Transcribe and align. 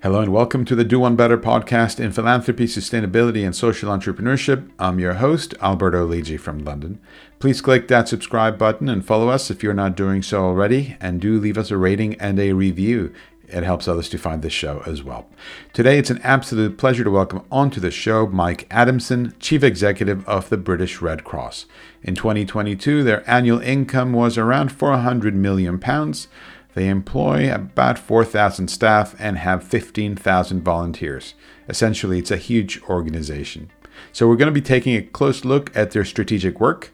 Hello 0.00 0.20
and 0.20 0.32
welcome 0.32 0.64
to 0.64 0.76
the 0.76 0.84
Do 0.84 1.00
One 1.00 1.16
Better 1.16 1.36
podcast 1.36 1.98
in 1.98 2.12
philanthropy, 2.12 2.66
sustainability, 2.66 3.44
and 3.44 3.54
social 3.54 3.90
entrepreneurship. 3.90 4.70
I'm 4.78 5.00
your 5.00 5.14
host, 5.14 5.54
Alberto 5.60 6.08
Lidji 6.08 6.38
from 6.38 6.60
London. 6.60 7.00
Please 7.40 7.60
click 7.60 7.88
that 7.88 8.06
subscribe 8.06 8.56
button 8.56 8.88
and 8.88 9.04
follow 9.04 9.28
us 9.28 9.50
if 9.50 9.60
you're 9.60 9.74
not 9.74 9.96
doing 9.96 10.22
so 10.22 10.44
already, 10.44 10.96
and 11.00 11.20
do 11.20 11.40
leave 11.40 11.58
us 11.58 11.72
a 11.72 11.76
rating 11.76 12.14
and 12.20 12.38
a 12.38 12.52
review. 12.52 13.12
It 13.48 13.64
helps 13.64 13.88
others 13.88 14.08
to 14.10 14.18
find 14.18 14.40
this 14.40 14.52
show 14.52 14.84
as 14.86 15.02
well. 15.02 15.26
Today, 15.72 15.98
it's 15.98 16.10
an 16.10 16.20
absolute 16.22 16.78
pleasure 16.78 17.02
to 17.02 17.10
welcome 17.10 17.42
onto 17.50 17.80
the 17.80 17.90
show 17.90 18.28
Mike 18.28 18.68
Adamson, 18.70 19.34
Chief 19.40 19.64
Executive 19.64 20.24
of 20.28 20.48
the 20.48 20.58
British 20.58 21.02
Red 21.02 21.24
Cross. 21.24 21.66
In 22.04 22.14
2022, 22.14 23.02
their 23.02 23.28
annual 23.28 23.58
income 23.58 24.12
was 24.12 24.38
around 24.38 24.70
400 24.70 25.34
million 25.34 25.80
pounds. 25.80 26.28
They 26.74 26.88
employ 26.88 27.52
about 27.52 27.98
4,000 27.98 28.68
staff 28.68 29.14
and 29.18 29.38
have 29.38 29.64
15,000 29.64 30.62
volunteers. 30.62 31.34
Essentially, 31.68 32.18
it's 32.18 32.30
a 32.30 32.36
huge 32.36 32.80
organization. 32.82 33.70
So, 34.12 34.28
we're 34.28 34.36
going 34.36 34.52
to 34.52 34.60
be 34.60 34.60
taking 34.60 34.94
a 34.96 35.02
close 35.02 35.44
look 35.44 35.74
at 35.76 35.90
their 35.90 36.04
strategic 36.04 36.60
work 36.60 36.92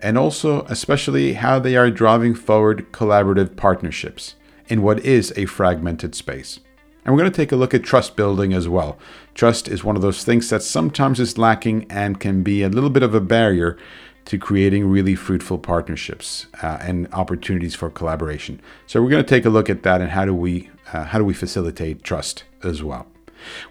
and 0.00 0.18
also, 0.18 0.62
especially, 0.64 1.34
how 1.34 1.58
they 1.58 1.76
are 1.76 1.90
driving 1.90 2.34
forward 2.34 2.90
collaborative 2.92 3.56
partnerships 3.56 4.34
in 4.68 4.82
what 4.82 5.00
is 5.00 5.32
a 5.36 5.46
fragmented 5.46 6.14
space. 6.14 6.60
And 7.04 7.14
we're 7.14 7.20
going 7.20 7.30
to 7.30 7.36
take 7.36 7.52
a 7.52 7.56
look 7.56 7.72
at 7.72 7.84
trust 7.84 8.16
building 8.16 8.52
as 8.52 8.68
well. 8.68 8.98
Trust 9.34 9.68
is 9.68 9.84
one 9.84 9.96
of 9.96 10.02
those 10.02 10.24
things 10.24 10.50
that 10.50 10.62
sometimes 10.62 11.20
is 11.20 11.38
lacking 11.38 11.86
and 11.88 12.18
can 12.18 12.42
be 12.42 12.62
a 12.62 12.68
little 12.68 12.90
bit 12.90 13.04
of 13.04 13.14
a 13.14 13.20
barrier 13.20 13.78
to 14.26 14.38
creating 14.38 14.86
really 14.88 15.14
fruitful 15.14 15.58
partnerships 15.58 16.46
uh, 16.62 16.78
and 16.80 17.12
opportunities 17.12 17.74
for 17.74 17.90
collaboration. 17.90 18.60
So 18.86 19.02
we're 19.02 19.10
going 19.10 19.24
to 19.24 19.28
take 19.28 19.44
a 19.44 19.50
look 19.50 19.70
at 19.70 19.82
that 19.84 20.00
and 20.00 20.10
how 20.10 20.24
do 20.24 20.34
we 20.34 20.70
uh, 20.92 21.04
how 21.04 21.18
do 21.18 21.24
we 21.24 21.34
facilitate 21.34 22.04
trust 22.04 22.44
as 22.62 22.82
well. 22.82 23.06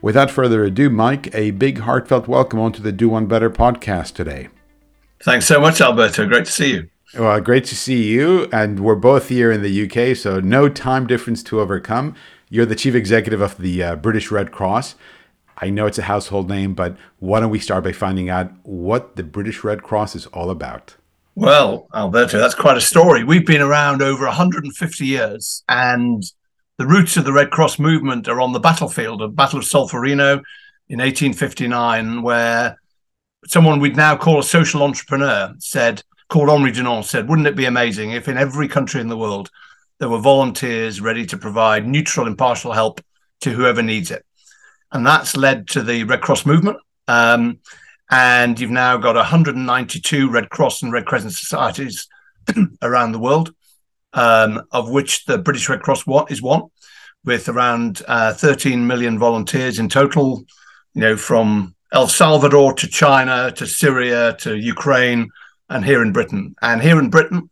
Without 0.01 0.31
further 0.31 0.63
ado, 0.63 0.89
Mike, 0.89 1.33
a 1.33 1.51
big 1.51 1.79
heartfelt 1.79 2.27
welcome 2.27 2.59
onto 2.59 2.81
the 2.81 2.91
Do 2.91 3.09
One 3.09 3.25
Better 3.25 3.49
podcast 3.49 4.13
today. 4.13 4.49
Thanks 5.21 5.45
so 5.45 5.59
much, 5.59 5.81
Alberto. 5.81 6.27
Great 6.27 6.45
to 6.45 6.51
see 6.51 6.73
you. 6.73 6.89
Well, 7.17 7.39
great 7.41 7.65
to 7.65 7.75
see 7.75 8.03
you. 8.03 8.47
And 8.51 8.79
we're 8.81 8.95
both 8.95 9.29
here 9.29 9.51
in 9.51 9.61
the 9.61 9.85
UK, 9.85 10.15
so 10.15 10.39
no 10.39 10.69
time 10.69 11.07
difference 11.07 11.41
to 11.43 11.59
overcome. 11.59 12.15
You're 12.49 12.65
the 12.65 12.75
chief 12.75 12.95
executive 12.95 13.41
of 13.41 13.57
the 13.57 13.83
uh, 13.83 13.95
British 13.95 14.31
Red 14.31 14.51
Cross. 14.51 14.95
I 15.57 15.69
know 15.69 15.85
it's 15.85 15.97
a 15.97 16.03
household 16.03 16.49
name, 16.49 16.73
but 16.73 16.97
why 17.19 17.39
don't 17.39 17.49
we 17.49 17.59
start 17.59 17.83
by 17.83 17.93
finding 17.93 18.29
out 18.29 18.51
what 18.63 19.15
the 19.15 19.23
British 19.23 19.63
Red 19.63 19.83
Cross 19.83 20.15
is 20.15 20.25
all 20.27 20.49
about? 20.49 20.95
Well, 21.35 21.87
Alberto, 21.93 22.37
that's 22.37 22.55
quite 22.55 22.77
a 22.77 22.81
story. 22.81 23.23
We've 23.23 23.45
been 23.45 23.61
around 23.61 24.01
over 24.01 24.25
150 24.25 25.05
years, 25.05 25.63
and 25.67 26.23
the 26.77 26.87
roots 26.87 27.17
of 27.17 27.25
the 27.25 27.33
Red 27.33 27.51
Cross 27.51 27.79
movement 27.79 28.27
are 28.27 28.41
on 28.41 28.53
the 28.53 28.59
battlefield 28.59 29.21
of 29.21 29.35
Battle 29.35 29.59
of 29.59 29.65
Solferino 29.65 30.41
in 30.87 30.99
1859, 30.99 32.21
where 32.21 32.79
someone 33.47 33.79
we'd 33.79 33.95
now 33.95 34.15
call 34.15 34.39
a 34.39 34.43
social 34.43 34.83
entrepreneur 34.83 35.53
said, 35.59 36.03
called 36.29 36.49
Henri 36.49 36.71
Dunant, 36.71 37.05
said, 37.05 37.29
Wouldn't 37.29 37.47
it 37.47 37.55
be 37.55 37.65
amazing 37.65 38.11
if 38.11 38.27
in 38.27 38.37
every 38.37 38.67
country 38.67 39.01
in 39.01 39.07
the 39.07 39.17
world 39.17 39.49
there 39.99 40.09
were 40.09 40.19
volunteers 40.19 41.01
ready 41.01 41.25
to 41.25 41.37
provide 41.37 41.87
neutral, 41.87 42.27
impartial 42.27 42.73
help 42.73 43.01
to 43.41 43.51
whoever 43.51 43.81
needs 43.81 44.11
it? 44.11 44.25
And 44.91 45.05
that's 45.05 45.35
led 45.35 45.67
to 45.69 45.81
the 45.81 46.03
Red 46.03 46.21
Cross 46.21 46.45
movement. 46.45 46.77
Um, 47.07 47.59
and 48.09 48.59
you've 48.59 48.71
now 48.71 48.97
got 48.97 49.15
192 49.15 50.29
Red 50.29 50.49
Cross 50.49 50.83
and 50.83 50.91
Red 50.91 51.05
Crescent 51.05 51.33
societies 51.33 52.07
around 52.81 53.11
the 53.11 53.19
world, 53.19 53.53
um, 54.13 54.63
of 54.71 54.89
which 54.89 55.25
the 55.25 55.37
British 55.37 55.67
Red 55.69 55.81
Cross 55.81 56.03
is 56.29 56.41
one, 56.41 56.63
with 57.23 57.49
around 57.49 58.03
uh, 58.07 58.33
13 58.33 58.85
million 58.85 59.17
volunteers 59.17 59.79
in 59.79 59.89
total. 59.89 60.45
You 60.93 61.01
know, 61.01 61.17
from 61.17 61.75
El 61.91 62.07
Salvador 62.07 62.73
to 62.73 62.87
China 62.87 63.51
to 63.51 63.67
Syria 63.67 64.35
to 64.39 64.55
Ukraine, 64.55 65.29
and 65.69 65.83
here 65.83 66.01
in 66.01 66.13
Britain. 66.13 66.55
And 66.61 66.81
here 66.81 66.99
in 66.99 67.09
Britain, 67.09 67.49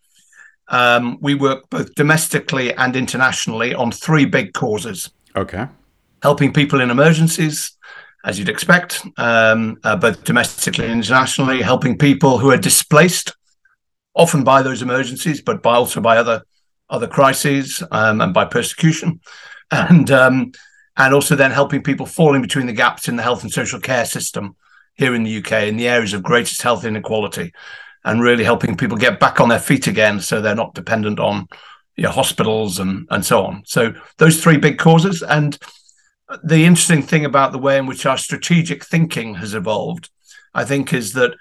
um, 0.69 1.17
we 1.19 1.35
work 1.35 1.69
both 1.69 1.93
domestically 1.95 2.73
and 2.73 2.95
internationally 2.95 3.73
on 3.73 3.91
three 3.91 4.25
big 4.25 4.53
causes. 4.53 5.09
Okay 5.35 5.67
helping 6.23 6.53
people 6.53 6.79
in 6.79 6.89
emergencies, 6.89 7.77
as 8.23 8.39
you'd 8.39 8.47
expect, 8.47 9.05
um, 9.17 9.77
uh, 9.83 9.97
both 9.97 10.23
domestically 10.23 10.85
and 10.85 10.93
internationally, 10.93 11.61
helping 11.61 11.97
people 11.97 12.37
who 12.37 12.49
are 12.49 12.57
displaced, 12.57 13.35
often 14.15 14.41
by 14.41 14.61
those 14.61 14.81
emergencies, 14.81 15.41
but 15.41 15.61
by 15.61 15.75
also 15.75 15.99
by 15.99 16.17
other 16.17 16.41
other 16.89 17.07
crises 17.07 17.83
um, 17.91 18.21
and 18.21 18.33
by 18.33 18.45
persecution, 18.45 19.19
and 19.71 20.09
um, 20.11 20.53
and 20.95 21.13
also 21.13 21.35
then 21.35 21.51
helping 21.51 21.83
people 21.83 22.05
falling 22.05 22.41
between 22.41 22.67
the 22.67 22.79
gaps 22.83 23.09
in 23.09 23.17
the 23.17 23.23
health 23.23 23.43
and 23.43 23.51
social 23.51 23.81
care 23.81 24.05
system 24.05 24.55
here 24.93 25.13
in 25.13 25.23
the 25.23 25.37
UK 25.39 25.63
in 25.63 25.75
the 25.75 25.89
areas 25.89 26.13
of 26.13 26.23
greatest 26.23 26.61
health 26.61 26.85
inequality, 26.85 27.51
and 28.05 28.21
really 28.21 28.45
helping 28.45 28.77
people 28.77 28.97
get 28.97 29.19
back 29.19 29.41
on 29.41 29.49
their 29.49 29.59
feet 29.59 29.87
again 29.87 30.21
so 30.21 30.39
they're 30.39 30.55
not 30.55 30.73
dependent 30.73 31.19
on 31.19 31.47
you 31.97 32.03
know, 32.03 32.11
hospitals 32.11 32.79
and 32.79 33.07
and 33.11 33.25
so 33.25 33.43
on. 33.43 33.61
So 33.65 33.93
those 34.19 34.41
three 34.41 34.57
big 34.57 34.77
causes 34.77 35.21
and 35.21 35.59
the 36.43 36.65
interesting 36.65 37.01
thing 37.01 37.25
about 37.25 37.51
the 37.51 37.57
way 37.57 37.77
in 37.77 37.85
which 37.85 38.05
our 38.05 38.17
strategic 38.17 38.83
thinking 38.83 39.35
has 39.35 39.53
evolved, 39.53 40.09
I 40.53 40.65
think, 40.65 40.93
is 40.93 41.13
that 41.13 41.31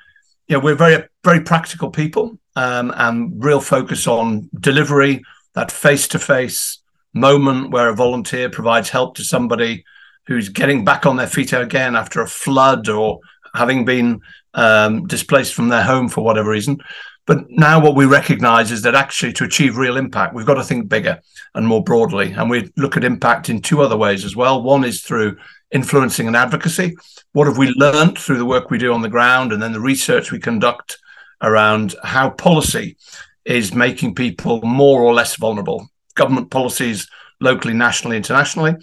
you 0.49 0.57
know 0.57 0.61
we're 0.61 0.75
very 0.75 1.05
very 1.25 1.41
practical 1.41 1.91
people 1.91 2.39
um, 2.57 2.93
and 2.97 3.43
real 3.43 3.61
focus 3.61 4.07
on 4.07 4.51
delivery, 4.59 5.23
that 5.55 5.71
face 5.71 6.09
to 6.09 6.19
face 6.19 6.79
moment 7.15 7.71
where 7.71 7.89
a 7.89 7.95
volunteer 7.95 8.49
provides 8.49 8.89
help 8.89 9.17
to 9.17 9.25
somebody 9.25 9.85
who's 10.27 10.49
getting 10.49 10.85
back 10.85 11.05
on 11.05 11.17
their 11.17 11.27
feet 11.27 11.53
again 11.53 11.97
after 11.97 12.21
a 12.21 12.27
flood 12.27 12.89
or 12.89 13.21
having 13.55 13.85
been 13.85 14.21
um, 14.55 15.07
displaced 15.07 15.55
from 15.55 15.69
their 15.69 15.83
home 15.83 16.09
for 16.09 16.25
whatever 16.25 16.51
reason. 16.51 16.79
But 17.27 17.49
now 17.51 17.81
what 17.81 17.95
we 17.95 18.05
recognize 18.05 18.73
is 18.73 18.83
that 18.83 18.95
actually 18.95 19.33
to 19.35 19.45
achieve 19.45 19.77
real 19.77 19.97
impact, 19.97 20.35
we've 20.35 20.47
got 20.47 20.55
to 20.55 20.65
think 20.65 20.89
bigger 20.89 21.21
and 21.55 21.67
more 21.67 21.83
broadly. 21.83 22.33
And 22.33 22.51
we 22.51 22.71
look 22.77 22.97
at 22.97 23.05
impact 23.05 23.49
in 23.49 23.63
two 23.63 23.81
other 23.81 23.97
ways 23.97 24.25
as 24.25 24.35
well. 24.35 24.63
One 24.63 24.85
is 24.85 25.03
through 25.03 25.37
influencing 25.71 26.27
and 26.27 26.37
advocacy. 26.37 26.97
What 27.33 27.47
have 27.47 27.59
we 27.59 27.69
learned 27.77 28.19
through 28.19 28.39
the 28.39 28.45
work 28.45 28.71
we 28.71 28.79
do 28.79 28.93
on 28.93 29.03
the 29.03 29.09
ground 29.09 29.53
and 29.53 29.63
then 29.63 29.73
the 29.73 29.81
research 29.81 30.33
we 30.33 30.41
conduct 30.41 30.99
around 31.41 31.95
how 32.03 32.31
policy 32.31 32.97
is 33.45 33.75
making 33.75 34.15
people 34.15 34.61
more 34.63 35.03
or 35.03 35.15
less 35.15 35.37
vulnerable, 35.37 35.89
government 36.15 36.51
policies 36.51 37.09
locally, 37.41 37.75
nationally, 37.75 38.17
internationally. 38.17 38.75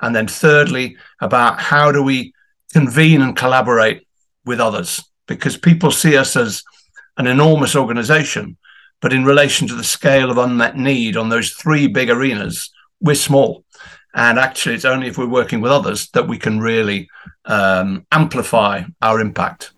And 0.00 0.14
then 0.14 0.28
thirdly, 0.28 0.96
about 1.20 1.60
how 1.60 1.92
do 1.92 2.02
we 2.02 2.34
convene 2.72 3.22
and 3.22 3.36
collaborate 3.36 4.06
with 4.44 4.60
others? 4.60 5.02
Because 5.26 5.56
people 5.56 5.90
see 5.90 6.16
us 6.16 6.36
as 6.36 6.62
an 7.16 7.26
enormous 7.26 7.76
organization. 7.76 8.56
But 9.00 9.12
in 9.12 9.24
relation 9.24 9.66
to 9.68 9.74
the 9.74 9.84
scale 9.84 10.30
of 10.30 10.38
unmet 10.38 10.76
need 10.76 11.16
on 11.16 11.28
those 11.28 11.50
three 11.50 11.88
big 11.88 12.08
arenas, 12.08 12.70
we're 13.00 13.16
small. 13.16 13.64
And 14.14 14.38
actually, 14.38 14.74
it's 14.74 14.84
only 14.84 15.08
if 15.08 15.18
we're 15.18 15.26
working 15.26 15.60
with 15.60 15.72
others 15.72 16.08
that 16.10 16.28
we 16.28 16.38
can 16.38 16.60
really 16.60 17.08
um, 17.46 18.06
amplify 18.12 18.84
our 19.00 19.20
impact. 19.20 19.72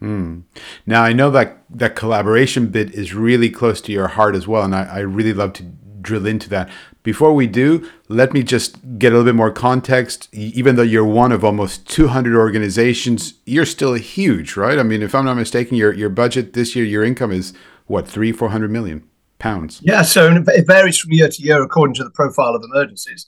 Mm. 0.00 0.44
Now, 0.86 1.02
I 1.02 1.12
know 1.12 1.30
that 1.30 1.58
that 1.70 1.96
collaboration 1.96 2.68
bit 2.68 2.94
is 2.94 3.14
really 3.14 3.50
close 3.50 3.80
to 3.82 3.92
your 3.92 4.08
heart 4.08 4.34
as 4.34 4.46
well. 4.46 4.62
And 4.62 4.74
I, 4.74 4.84
I 4.84 4.98
really 5.00 5.32
love 5.32 5.52
to 5.54 5.62
drill 6.00 6.26
into 6.26 6.48
that. 6.50 6.68
Before 7.02 7.32
we 7.32 7.46
do, 7.46 7.88
let 8.08 8.34
me 8.34 8.42
just 8.42 8.76
get 8.98 9.12
a 9.12 9.16
little 9.16 9.24
bit 9.24 9.34
more 9.34 9.50
context. 9.50 10.28
Even 10.32 10.76
though 10.76 10.82
you're 10.82 11.04
one 11.04 11.32
of 11.32 11.44
almost 11.44 11.88
200 11.88 12.36
organizations, 12.36 13.34
you're 13.46 13.64
still 13.64 13.94
huge, 13.94 14.56
right? 14.56 14.78
I 14.78 14.82
mean, 14.82 15.02
if 15.02 15.14
I'm 15.14 15.24
not 15.24 15.36
mistaken, 15.36 15.76
your 15.76 15.94
your 15.94 16.10
budget 16.10 16.52
this 16.52 16.76
year, 16.76 16.84
your 16.84 17.02
income 17.02 17.32
is 17.32 17.54
what 17.86 18.06
three, 18.06 18.32
four 18.32 18.50
hundred 18.50 18.70
million 18.70 19.02
pounds. 19.38 19.80
Yeah, 19.82 20.02
so 20.02 20.44
it 20.46 20.66
varies 20.66 20.98
from 20.98 21.12
year 21.12 21.28
to 21.28 21.42
year 21.42 21.62
according 21.62 21.94
to 21.94 22.04
the 22.04 22.10
profile 22.10 22.54
of 22.54 22.62
emergencies. 22.62 23.26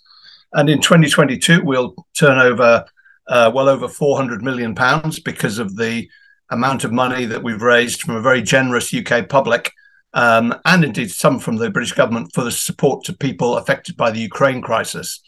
And 0.53 0.69
in 0.69 0.81
2022, 0.81 1.63
we'll 1.65 1.95
turn 2.15 2.39
over 2.39 2.85
uh, 3.29 3.51
well 3.55 3.69
over 3.69 3.89
400 3.89 4.43
million 4.43 4.75
pounds 4.75 5.19
because 5.19 5.59
of 5.59 5.77
the 5.77 6.09
amount 6.51 6.85
of 6.85 6.93
money 6.93 7.25
that 7.25 7.43
we've 7.43 7.63
raised 7.63 8.03
from 8.03 8.17
a 8.17 8.21
very 8.21 8.43
generous 8.43 8.95
UK 8.95 9.29
public 9.29 9.73
um, 10.15 10.55
and 10.65 10.85
indeed 10.85 11.11
some 11.11 11.39
from 11.39 11.57
the 11.57 11.71
British 11.71 11.93
government 11.93 12.33
for 12.35 12.45
the 12.45 12.51
support 12.51 13.05
to 13.05 13.13
people 13.13 13.57
affected 13.57 13.97
by 13.97 14.11
the 14.11 14.21
Ukraine 14.21 14.61
crisis. 14.61 15.21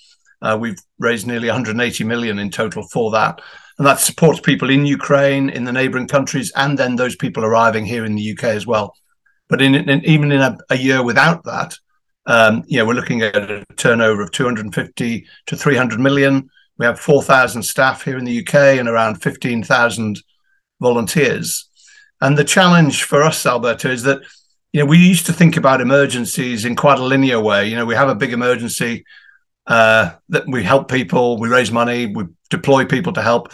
Uh, 0.42 0.58
we've 0.60 0.78
raised 0.98 1.26
nearly 1.26 1.48
180 1.48 2.04
million 2.04 2.38
in 2.38 2.50
total 2.50 2.82
for 2.88 3.10
that. 3.12 3.40
And 3.78 3.86
that 3.86 3.98
supports 3.98 4.40
people 4.40 4.70
in 4.70 4.86
Ukraine, 4.86 5.50
in 5.50 5.64
the 5.64 5.72
neighboring 5.72 6.06
countries, 6.06 6.52
and 6.54 6.78
then 6.78 6.96
those 6.96 7.16
people 7.16 7.44
arriving 7.44 7.84
here 7.86 8.04
in 8.04 8.14
the 8.14 8.32
UK 8.32 8.44
as 8.44 8.66
well. 8.66 8.94
But 9.48 9.60
in, 9.60 9.75
in 9.75 10.04
even 10.04 10.31
in 10.31 10.40
a, 10.40 10.56
a, 10.70 10.76
year 10.76 11.02
without 11.02 11.44
that, 11.44 11.76
um, 12.26 12.62
you 12.66 12.78
know, 12.78 12.86
we're 12.86 12.94
looking 12.94 13.22
at 13.22 13.50
a 13.50 13.64
turnover 13.76 14.22
of 14.22 14.32
250 14.32 15.26
to 15.46 15.56
300 15.56 15.98
million. 15.98 16.48
We 16.78 16.86
have 16.86 17.00
4,000 17.00 17.62
staff 17.62 18.04
here 18.04 18.16
in 18.16 18.25
the 18.25 18.40
UK 18.40 18.78
and 18.78 18.88
around 18.88 19.22
15,000 19.22 20.22
volunteers. 20.81 21.69
And 22.20 22.38
the 22.38 22.44
challenge 22.44 23.04
for 23.04 23.22
us, 23.22 23.44
Alberto, 23.44 23.90
is 23.90 24.02
that 24.04 24.22
you 24.75 24.81
know, 24.81 24.87
we 24.87 24.99
used 24.99 25.26
to 25.26 25.32
think 25.32 25.56
about 25.56 25.81
emergencies 25.81 26.65
in 26.65 26.75
quite 26.75 26.99
a 26.99 27.05
linear 27.05 27.38
way. 27.38 27.69
You 27.69 27.76
know, 27.76 27.87
we 27.87 27.94
have 27.94 28.09
a 28.09 28.15
big 28.15 28.32
emergency, 28.32 29.05
uh, 29.69 30.11
that 30.31 30.49
we 30.49 30.65
help 30.65 30.91
people, 30.91 31.38
we 31.38 31.49
raise 31.49 31.71
money, 31.71 32.06
we 32.06 32.25
deploy 32.50 32.85
people 32.85 33.12
to 33.12 33.23
help. 33.23 33.53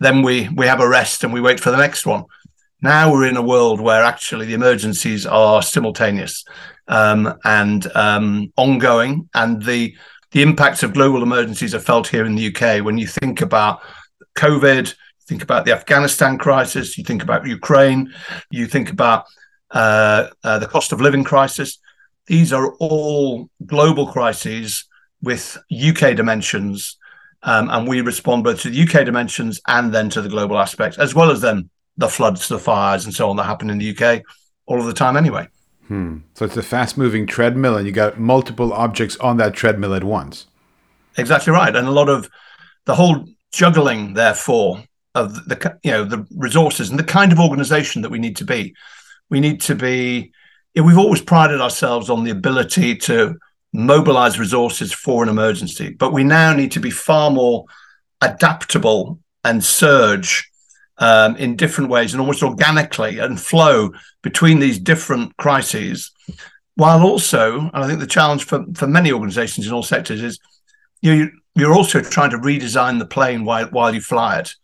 Then 0.00 0.22
we 0.22 0.48
we 0.48 0.66
have 0.66 0.80
a 0.80 0.88
rest 0.88 1.24
and 1.24 1.32
we 1.34 1.42
wait 1.42 1.60
for 1.60 1.70
the 1.70 1.76
next 1.76 2.06
one. 2.06 2.24
Now 2.80 3.12
we're 3.12 3.28
in 3.28 3.36
a 3.36 3.42
world 3.42 3.82
where 3.82 4.02
actually 4.02 4.46
the 4.46 4.54
emergencies 4.54 5.26
are 5.26 5.60
simultaneous 5.60 6.42
um, 6.88 7.34
and 7.44 7.86
um, 7.94 8.50
ongoing, 8.56 9.28
and 9.34 9.62
the 9.62 9.94
the 10.32 10.40
impacts 10.40 10.82
of 10.82 10.94
global 10.94 11.22
emergencies 11.22 11.74
are 11.74 11.80
felt 11.80 12.08
here 12.08 12.24
in 12.24 12.34
the 12.34 12.46
UK. 12.46 12.82
When 12.82 12.96
you 12.96 13.06
think 13.06 13.42
about 13.42 13.80
COVID, 14.38 14.94
think 15.28 15.42
about 15.42 15.66
the 15.66 15.72
Afghanistan 15.72 16.38
crisis, 16.38 16.96
you 16.96 17.04
think 17.04 17.22
about 17.22 17.46
Ukraine, 17.46 18.10
you 18.50 18.66
think 18.66 18.90
about 18.90 19.26
uh, 19.70 20.28
uh, 20.44 20.58
the 20.58 20.66
cost 20.66 20.92
of 20.92 21.00
living 21.00 21.24
crisis. 21.24 21.78
These 22.26 22.52
are 22.52 22.74
all 22.74 23.48
global 23.64 24.06
crises 24.06 24.84
with 25.22 25.58
UK 25.72 26.16
dimensions, 26.16 26.96
um, 27.42 27.68
and 27.70 27.88
we 27.88 28.00
respond 28.00 28.44
both 28.44 28.62
to 28.62 28.70
the 28.70 28.82
UK 28.82 29.04
dimensions 29.04 29.60
and 29.66 29.92
then 29.92 30.10
to 30.10 30.20
the 30.20 30.28
global 30.28 30.58
aspects, 30.58 30.98
as 30.98 31.14
well 31.14 31.30
as 31.30 31.40
then 31.40 31.70
the 31.96 32.08
floods, 32.08 32.48
the 32.48 32.58
fires, 32.58 33.04
and 33.04 33.14
so 33.14 33.30
on 33.30 33.36
that 33.36 33.44
happen 33.44 33.70
in 33.70 33.78
the 33.78 33.96
UK 33.96 34.22
all 34.66 34.80
of 34.80 34.86
the 34.86 34.92
time 34.92 35.16
anyway. 35.16 35.48
Hmm. 35.88 36.18
So 36.34 36.44
it's 36.44 36.56
a 36.56 36.62
fast-moving 36.62 37.26
treadmill, 37.26 37.76
and 37.76 37.86
you 37.86 37.92
got 37.92 38.18
multiple 38.18 38.72
objects 38.72 39.16
on 39.18 39.36
that 39.36 39.54
treadmill 39.54 39.94
at 39.94 40.04
once. 40.04 40.46
Exactly 41.16 41.52
right, 41.52 41.74
and 41.74 41.86
a 41.86 41.92
lot 41.92 42.08
of 42.08 42.28
the 42.84 42.94
whole 42.94 43.24
juggling, 43.52 44.14
therefore, 44.14 44.82
of 45.14 45.34
the 45.48 45.78
you 45.82 45.90
know 45.90 46.04
the 46.04 46.26
resources 46.36 46.90
and 46.90 46.98
the 46.98 47.04
kind 47.04 47.32
of 47.32 47.38
organisation 47.38 48.02
that 48.02 48.10
we 48.10 48.18
need 48.18 48.36
to 48.36 48.44
be. 48.44 48.74
We 49.30 49.40
need 49.40 49.60
to 49.62 49.74
be. 49.74 50.32
We've 50.74 50.98
always 50.98 51.22
prided 51.22 51.60
ourselves 51.60 52.10
on 52.10 52.24
the 52.24 52.30
ability 52.30 52.96
to 52.96 53.38
mobilize 53.72 54.38
resources 54.38 54.92
for 54.92 55.22
an 55.22 55.28
emergency. 55.28 55.90
But 55.90 56.12
we 56.12 56.24
now 56.24 56.52
need 56.52 56.72
to 56.72 56.80
be 56.80 56.90
far 56.90 57.30
more 57.30 57.64
adaptable 58.20 59.20
and 59.44 59.62
surge 59.62 60.50
um, 60.98 61.36
in 61.36 61.56
different 61.56 61.90
ways 61.90 62.12
and 62.12 62.20
almost 62.20 62.42
organically 62.42 63.18
and 63.18 63.40
flow 63.40 63.92
between 64.22 64.58
these 64.58 64.78
different 64.78 65.36
crises. 65.36 66.10
While 66.74 67.02
also, 67.02 67.58
and 67.58 67.70
I 67.72 67.86
think 67.86 68.00
the 68.00 68.06
challenge 68.06 68.44
for, 68.44 68.64
for 68.74 68.86
many 68.86 69.12
organizations 69.12 69.66
in 69.66 69.72
all 69.72 69.82
sectors 69.82 70.22
is 70.22 70.38
you, 71.00 71.30
you're 71.54 71.74
also 71.74 72.00
trying 72.00 72.30
to 72.30 72.38
redesign 72.38 72.98
the 72.98 73.06
plane 73.06 73.44
while, 73.44 73.66
while 73.68 73.94
you 73.94 74.00
fly 74.00 74.40
it 74.40 74.54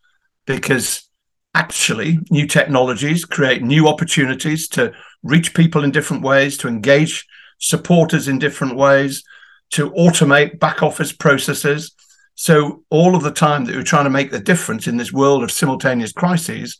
because 0.46 1.08
actually 1.54 2.18
new 2.30 2.46
technologies 2.46 3.24
create 3.24 3.62
new 3.62 3.86
opportunities 3.88 4.68
to 4.68 4.92
reach 5.22 5.54
people 5.54 5.84
in 5.84 5.90
different 5.90 6.22
ways, 6.22 6.56
to 6.58 6.68
engage 6.68 7.26
supporters 7.58 8.28
in 8.28 8.38
different 8.38 8.76
ways, 8.76 9.22
to 9.70 9.90
automate 9.92 10.58
back 10.58 10.82
office 10.82 11.12
processes. 11.12 11.92
So, 12.34 12.84
all 12.90 13.14
of 13.14 13.22
the 13.22 13.30
time 13.30 13.64
that 13.66 13.76
we're 13.76 13.82
trying 13.82 14.04
to 14.04 14.10
make 14.10 14.30
the 14.30 14.40
difference 14.40 14.86
in 14.86 14.96
this 14.96 15.12
world 15.12 15.42
of 15.42 15.50
simultaneous 15.50 16.12
crises, 16.12 16.78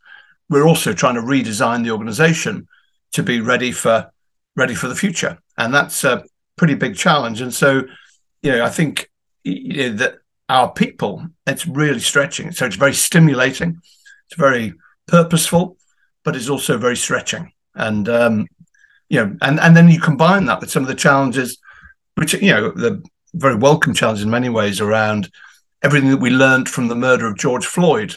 we're 0.49 0.67
also 0.67 0.93
trying 0.93 1.15
to 1.15 1.21
redesign 1.21 1.85
the 1.85 1.91
organization 1.91 2.67
to 3.13 3.23
be 3.23 3.41
ready 3.41 3.73
for 3.73 4.11
ready 4.57 4.75
for 4.75 4.89
the 4.89 4.95
future, 4.95 5.39
and 5.59 5.75
that's 5.75 6.05
a 6.05 6.25
pretty 6.57 6.75
big 6.75 6.97
challenge. 6.97 7.41
And 7.41 7.53
so, 7.53 7.83
you 8.43 8.53
know, 8.53 8.65
I 8.65 8.71
think 8.71 9.11
you 9.45 9.91
know, 9.91 9.97
that 9.97 10.15
our 10.49 10.73
people, 10.73 11.27
it's 11.47 11.67
really 11.67 12.01
stretching. 12.01 12.53
So 12.53 12.67
it's 12.67 12.77
very 12.77 12.95
stimulating, 12.95 13.81
it's 14.33 14.41
very 14.41 14.73
purposeful, 15.07 15.77
but 16.25 16.35
it's 16.35 16.49
also 16.49 16.79
very 16.79 16.97
stretching. 16.97 17.53
And 17.75 18.09
um, 18.09 18.47
you 19.09 19.19
know, 19.19 19.37
and 19.43 19.61
and 19.61 19.77
then 19.77 19.91
you 19.91 20.01
combine 20.01 20.47
that 20.47 20.61
with 20.61 20.71
some 20.71 20.83
of 20.83 20.89
the 20.89 20.95
challenges, 20.95 21.59
which 22.15 22.33
you 22.35 22.51
know, 22.51 22.71
the 22.71 23.03
very 23.35 23.57
welcome 23.57 23.95
challenge 23.95 24.23
in 24.23 24.31
many 24.31 24.49
ways 24.49 24.81
around 24.81 25.31
everything 25.83 26.11
that 26.11 26.19
we 26.21 26.31
learned 26.31 26.69
from 26.69 26.89
the 26.89 26.95
murder 26.95 27.27
of 27.27 27.37
George 27.37 27.67
Floyd, 27.67 28.15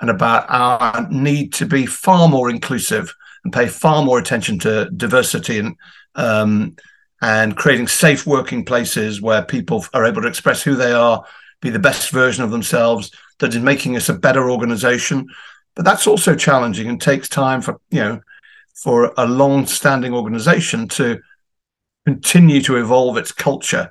and 0.00 0.08
about 0.08 0.46
our 0.48 1.08
need 1.10 1.52
to 1.54 1.66
be 1.66 1.84
far 1.84 2.28
more 2.28 2.48
inclusive 2.48 3.12
and 3.42 3.52
pay 3.52 3.66
far 3.66 4.04
more 4.04 4.18
attention 4.18 4.58
to 4.60 4.88
diversity 4.90 5.58
and 5.58 5.76
um, 6.14 6.76
and 7.22 7.56
creating 7.56 7.88
safe 7.88 8.24
working 8.24 8.64
places 8.64 9.20
where 9.20 9.42
people 9.42 9.84
are 9.94 10.04
able 10.04 10.22
to 10.22 10.28
express 10.28 10.62
who 10.62 10.76
they 10.76 10.92
are, 10.92 11.24
be 11.60 11.70
the 11.70 11.78
best 11.78 12.10
version 12.10 12.44
of 12.44 12.50
themselves. 12.50 13.10
That 13.38 13.54
is 13.54 13.60
making 13.60 13.96
us 13.96 14.08
a 14.08 14.14
better 14.14 14.50
organization. 14.50 15.26
But 15.76 15.84
that's 15.84 16.06
also 16.06 16.34
challenging 16.34 16.88
and 16.88 17.00
takes 17.00 17.28
time 17.28 17.62
for 17.62 17.80
you 17.90 18.00
know 18.00 18.20
for 18.74 19.12
a 19.16 19.26
long-standing 19.26 20.12
organization 20.12 20.88
to 20.88 21.20
continue 22.04 22.60
to 22.62 22.76
evolve 22.76 23.16
its 23.16 23.32
culture 23.32 23.90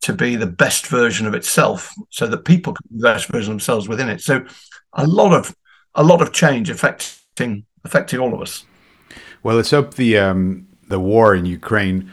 to 0.00 0.12
be 0.12 0.36
the 0.36 0.46
best 0.46 0.86
version 0.86 1.26
of 1.26 1.34
itself 1.34 1.92
so 2.10 2.26
that 2.26 2.44
people 2.44 2.72
can 2.72 2.86
be 2.90 2.98
the 2.98 3.08
best 3.08 3.26
version 3.26 3.52
of 3.52 3.54
themselves 3.54 3.88
within 3.88 4.08
it. 4.08 4.20
So 4.20 4.44
a 4.92 5.06
lot 5.06 5.32
of 5.32 5.54
a 5.94 6.02
lot 6.02 6.22
of 6.22 6.32
change 6.32 6.70
affecting 6.70 7.64
affecting 7.84 8.20
all 8.20 8.34
of 8.34 8.40
us. 8.40 8.64
Well 9.42 9.56
let's 9.56 9.70
hope 9.70 9.94
the 9.94 10.18
um, 10.18 10.66
the 10.88 11.00
war 11.00 11.34
in 11.34 11.44
ukraine 11.44 12.10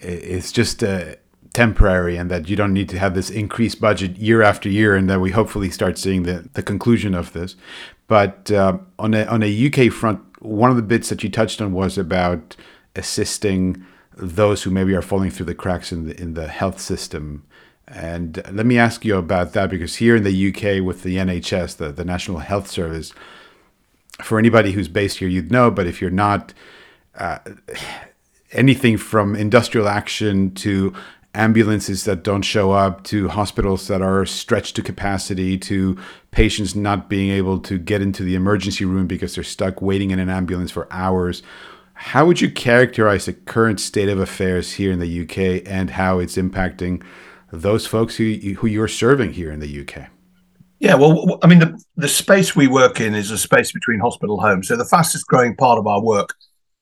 is 0.00 0.52
just 0.52 0.82
uh, 0.82 1.14
temporary 1.52 2.16
and 2.16 2.30
that 2.30 2.48
you 2.48 2.56
don't 2.56 2.72
need 2.72 2.88
to 2.88 2.98
have 2.98 3.14
this 3.14 3.30
increased 3.30 3.80
budget 3.80 4.16
year 4.16 4.42
after 4.42 4.68
year 4.68 4.96
and 4.96 5.08
that 5.10 5.20
we 5.20 5.30
hopefully 5.30 5.70
start 5.70 5.98
seeing 5.98 6.22
the, 6.22 6.48
the 6.54 6.62
conclusion 6.62 7.14
of 7.14 7.32
this 7.32 7.56
but 8.08 8.50
uh, 8.50 8.78
on 8.98 9.14
a 9.14 9.24
on 9.26 9.42
a 9.42 9.66
UK 9.66 9.92
front 9.92 10.20
one 10.42 10.70
of 10.70 10.76
the 10.76 10.82
bits 10.82 11.08
that 11.08 11.22
you 11.22 11.30
touched 11.30 11.60
on 11.60 11.72
was 11.72 11.96
about 11.96 12.56
assisting 12.96 13.84
those 14.16 14.62
who 14.62 14.70
maybe 14.70 14.94
are 14.94 15.02
falling 15.02 15.30
through 15.30 15.46
the 15.46 15.54
cracks 15.54 15.92
in 15.92 16.06
the 16.06 16.20
in 16.20 16.34
the 16.34 16.48
health 16.48 16.80
system. 16.80 17.44
And 17.86 18.42
let 18.50 18.66
me 18.66 18.78
ask 18.78 19.04
you 19.04 19.16
about 19.16 19.52
that 19.52 19.70
because 19.70 19.96
here 19.96 20.16
in 20.16 20.24
the 20.24 20.48
UK 20.48 20.84
with 20.84 21.02
the 21.02 21.16
NHS, 21.16 21.76
the, 21.76 21.92
the 21.92 22.04
National 22.04 22.38
Health 22.38 22.68
Service, 22.68 23.12
for 24.22 24.38
anybody 24.38 24.72
who's 24.72 24.88
based 24.88 25.18
here, 25.18 25.28
you'd 25.28 25.50
know, 25.50 25.70
but 25.70 25.86
if 25.86 26.00
you're 26.00 26.10
not, 26.10 26.54
uh, 27.16 27.38
anything 28.52 28.96
from 28.96 29.34
industrial 29.34 29.88
action 29.88 30.54
to 30.54 30.94
ambulances 31.34 32.04
that 32.04 32.22
don't 32.22 32.42
show 32.42 32.72
up 32.72 33.04
to 33.04 33.28
hospitals 33.28 33.88
that 33.88 34.02
are 34.02 34.26
stretched 34.26 34.76
to 34.76 34.82
capacity 34.82 35.56
to 35.56 35.96
patients 36.30 36.74
not 36.74 37.08
being 37.08 37.30
able 37.30 37.58
to 37.58 37.78
get 37.78 38.02
into 38.02 38.22
the 38.22 38.34
emergency 38.34 38.84
room 38.84 39.06
because 39.06 39.34
they're 39.34 39.44
stuck 39.44 39.80
waiting 39.80 40.10
in 40.10 40.18
an 40.18 40.28
ambulance 40.28 40.70
for 40.70 40.86
hours. 40.90 41.42
How 41.94 42.26
would 42.26 42.40
you 42.40 42.50
characterize 42.50 43.26
the 43.26 43.32
current 43.32 43.80
state 43.80 44.08
of 44.08 44.18
affairs 44.18 44.72
here 44.72 44.92
in 44.92 44.98
the 44.98 45.22
UK 45.22 45.66
and 45.66 45.90
how 45.90 46.18
it's 46.18 46.36
impacting 46.36 47.02
those 47.50 47.86
folks 47.86 48.16
who, 48.16 48.32
who 48.58 48.66
you're 48.66 48.88
serving 48.88 49.32
here 49.32 49.50
in 49.52 49.60
the 49.60 49.80
UK? 49.80 50.08
Yeah, 50.80 50.96
well, 50.96 51.38
I 51.42 51.46
mean, 51.46 51.60
the, 51.60 51.80
the 51.96 52.08
space 52.08 52.56
we 52.56 52.66
work 52.66 53.00
in 53.00 53.14
is 53.14 53.30
a 53.30 53.38
space 53.38 53.70
between 53.70 54.00
hospital 54.00 54.40
homes. 54.40 54.68
So 54.68 54.76
the 54.76 54.84
fastest 54.84 55.26
growing 55.28 55.54
part 55.54 55.78
of 55.78 55.86
our 55.86 56.02
work 56.02 56.34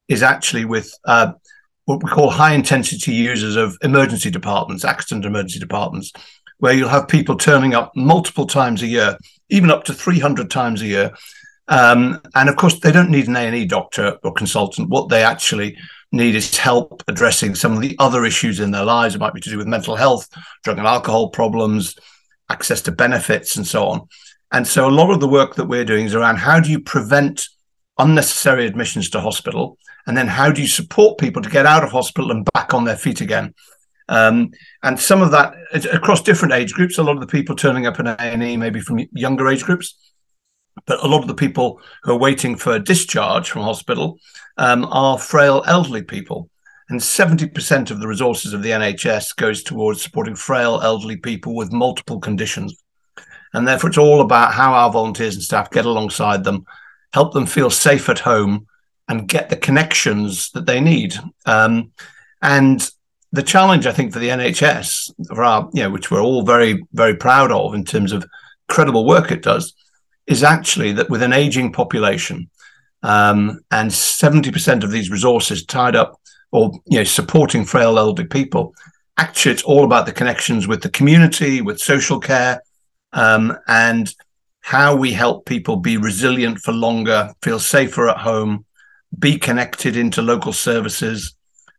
is 0.09 0.23
actually 0.23 0.65
with 0.65 0.93
uh, 1.05 1.33
what 1.91 2.05
we 2.05 2.09
call 2.09 2.31
high 2.31 2.55
intensity 2.55 3.13
users 3.13 3.57
of 3.57 3.77
emergency 3.83 4.31
departments, 4.31 4.85
accident 4.85 5.25
emergency 5.25 5.59
departments, 5.59 6.13
where 6.59 6.73
you'll 6.73 6.89
have 6.89 7.09
people 7.09 7.37
turning 7.37 7.75
up 7.75 7.91
multiple 7.97 8.47
times 8.47 8.83
a 8.83 8.87
year, 8.87 9.19
even 9.49 9.73
up 9.73 9.83
to 9.83 9.93
300 9.93 10.49
times 10.49 10.83
a 10.83 10.87
year. 10.87 11.13
Um, 11.67 12.21
and 12.37 12.49
of 12.49 12.55
course, 12.55 12.79
they 12.79 12.93
don't 12.93 13.11
need 13.11 13.27
an 13.27 13.35
A&E 13.35 13.65
doctor 13.65 14.19
or 14.23 14.33
consultant. 14.33 14.89
What 14.89 15.09
they 15.09 15.25
actually 15.25 15.77
need 16.13 16.37
is 16.37 16.57
help 16.57 17.03
addressing 17.09 17.57
some 17.57 17.73
of 17.73 17.81
the 17.81 17.97
other 17.99 18.25
issues 18.25 18.61
in 18.61 18.71
their 18.71 18.85
lives. 18.85 19.17
It 19.17 19.21
might 19.21 19.35
be 19.35 19.41
to 19.41 19.51
do 19.51 19.59
with 19.59 19.67
mental 19.67 19.97
health, 19.97 20.29
drug 20.63 20.79
and 20.79 20.87
alcohol 20.87 21.31
problems, 21.31 21.97
access 22.49 22.83
to 22.83 22.93
benefits, 22.93 23.57
and 23.57 23.67
so 23.67 23.89
on. 23.89 24.09
And 24.53 24.65
so 24.65 24.89
a 24.89 24.91
lot 24.91 25.11
of 25.11 25.19
the 25.19 25.29
work 25.29 25.57
that 25.57 25.67
we're 25.67 25.85
doing 25.85 26.07
is 26.07 26.15
around 26.15 26.37
how 26.37 26.61
do 26.61 26.71
you 26.71 26.79
prevent 26.79 27.49
unnecessary 27.99 28.67
admissions 28.67 29.11
to 29.11 29.21
hospital 29.21 29.77
and 30.11 30.17
then 30.17 30.27
how 30.27 30.51
do 30.51 30.61
you 30.61 30.67
support 30.67 31.19
people 31.19 31.41
to 31.41 31.49
get 31.49 31.67
out 31.67 31.85
of 31.85 31.93
hospital 31.93 32.33
and 32.33 32.45
back 32.53 32.75
on 32.75 32.83
their 32.83 32.97
feet 32.97 33.21
again? 33.21 33.55
Um, 34.09 34.51
and 34.83 34.99
some 34.99 35.23
of 35.23 35.31
that 35.31 35.55
across 35.93 36.21
different 36.21 36.53
age 36.53 36.73
groups 36.73 36.99
a 36.99 37.03
lot 37.05 37.15
of 37.15 37.21
the 37.21 37.29
people 37.29 37.55
turning 37.55 37.87
up 37.87 38.01
in 38.01 38.09
a&e 38.09 38.57
maybe 38.57 38.81
from 38.81 38.99
younger 39.13 39.47
age 39.47 39.63
groups 39.63 39.95
but 40.85 40.99
a 41.05 41.07
lot 41.07 41.23
of 41.23 41.29
the 41.29 41.35
people 41.35 41.81
who 42.03 42.11
are 42.11 42.19
waiting 42.19 42.57
for 42.57 42.77
discharge 42.81 43.49
from 43.49 43.63
hospital 43.63 44.19
um, 44.57 44.85
are 44.87 45.17
frail 45.17 45.63
elderly 45.69 46.03
people. 46.03 46.51
And 46.89 46.99
70% 46.99 47.93
of 47.93 48.01
the 48.01 48.09
resources 48.09 48.53
of 48.53 48.65
the 48.65 48.71
nhs 48.71 49.37
goes 49.37 49.63
towards 49.63 50.03
supporting 50.03 50.35
frail 50.35 50.81
elderly 50.83 51.19
people 51.19 51.55
with 51.55 51.71
multiple 51.71 52.19
conditions. 52.19 52.83
And 53.55 53.69
therefore 53.69 53.91
it's 53.91 53.99
all 53.99 54.23
about 54.23 54.55
how 54.55 54.73
our 54.73 54.91
volunteers 54.91 55.37
and 55.37 55.45
staff 55.45 55.71
get 55.71 55.85
alongside 55.85 56.43
them 56.43 56.65
help 57.13 57.33
them 57.33 57.47
feel 57.47 57.71
safe 57.71 58.09
at 58.09 58.19
home 58.19 58.67
and 59.11 59.27
get 59.27 59.51
the 59.51 59.57
connections 59.57 60.53
that 60.53 60.67
they 60.67 60.81
need. 60.81 61.17
Um, 61.45 61.91
and 62.43 62.89
the 63.33 63.43
challenge, 63.43 63.85
I 63.85 63.93
think, 63.93 64.13
for 64.13 64.21
the 64.21 64.29
NHS, 64.29 65.27
for 65.27 65.43
our, 65.43 65.69
you 65.75 65.83
know, 65.83 65.91
which 65.91 66.13
we're 66.13 66.23
all 66.23 66.43
very, 66.43 66.85
very 66.93 67.17
proud 67.17 67.51
of 67.51 67.75
in 67.75 67.85
terms 67.85 68.13
of 68.13 68.25
credible 68.69 69.05
work 69.05 69.33
it 69.33 69.43
does, 69.43 69.75
is 70.29 70.45
actually 70.45 70.93
that 70.93 71.11
with 71.11 71.25
an 71.25 71.33
aging 71.33 71.73
population 71.73 72.49
um, 73.03 73.59
and 73.73 73.91
70% 73.91 74.85
of 74.85 74.93
these 74.93 75.11
resources 75.11 75.67
tied 75.67 75.97
up 75.97 76.21
or 76.53 76.73
you 76.87 76.99
know 76.99 77.05
supporting 77.05 77.65
frail 77.65 77.99
elderly 77.99 78.29
people, 78.29 78.73
actually 79.17 79.53
it's 79.53 79.65
all 79.65 79.85
about 79.85 80.07
the 80.07 80.13
connections 80.13 80.69
with 80.69 80.83
the 80.83 80.91
community, 80.91 81.63
with 81.63 81.81
social 81.81 82.21
care, 82.21 82.63
um, 83.13 83.57
and 83.67 84.15
how 84.61 84.95
we 84.95 85.13
help 85.13 85.47
people 85.47 85.77
be 85.77 85.97
resilient 85.97 86.59
for 86.59 86.73
longer, 86.73 87.33
feel 87.43 87.59
safer 87.59 88.09
at 88.09 88.19
home, 88.19 88.65
be 89.19 89.39
connected 89.39 89.97
into 89.97 90.23
local 90.23 90.53
services, 90.53 91.35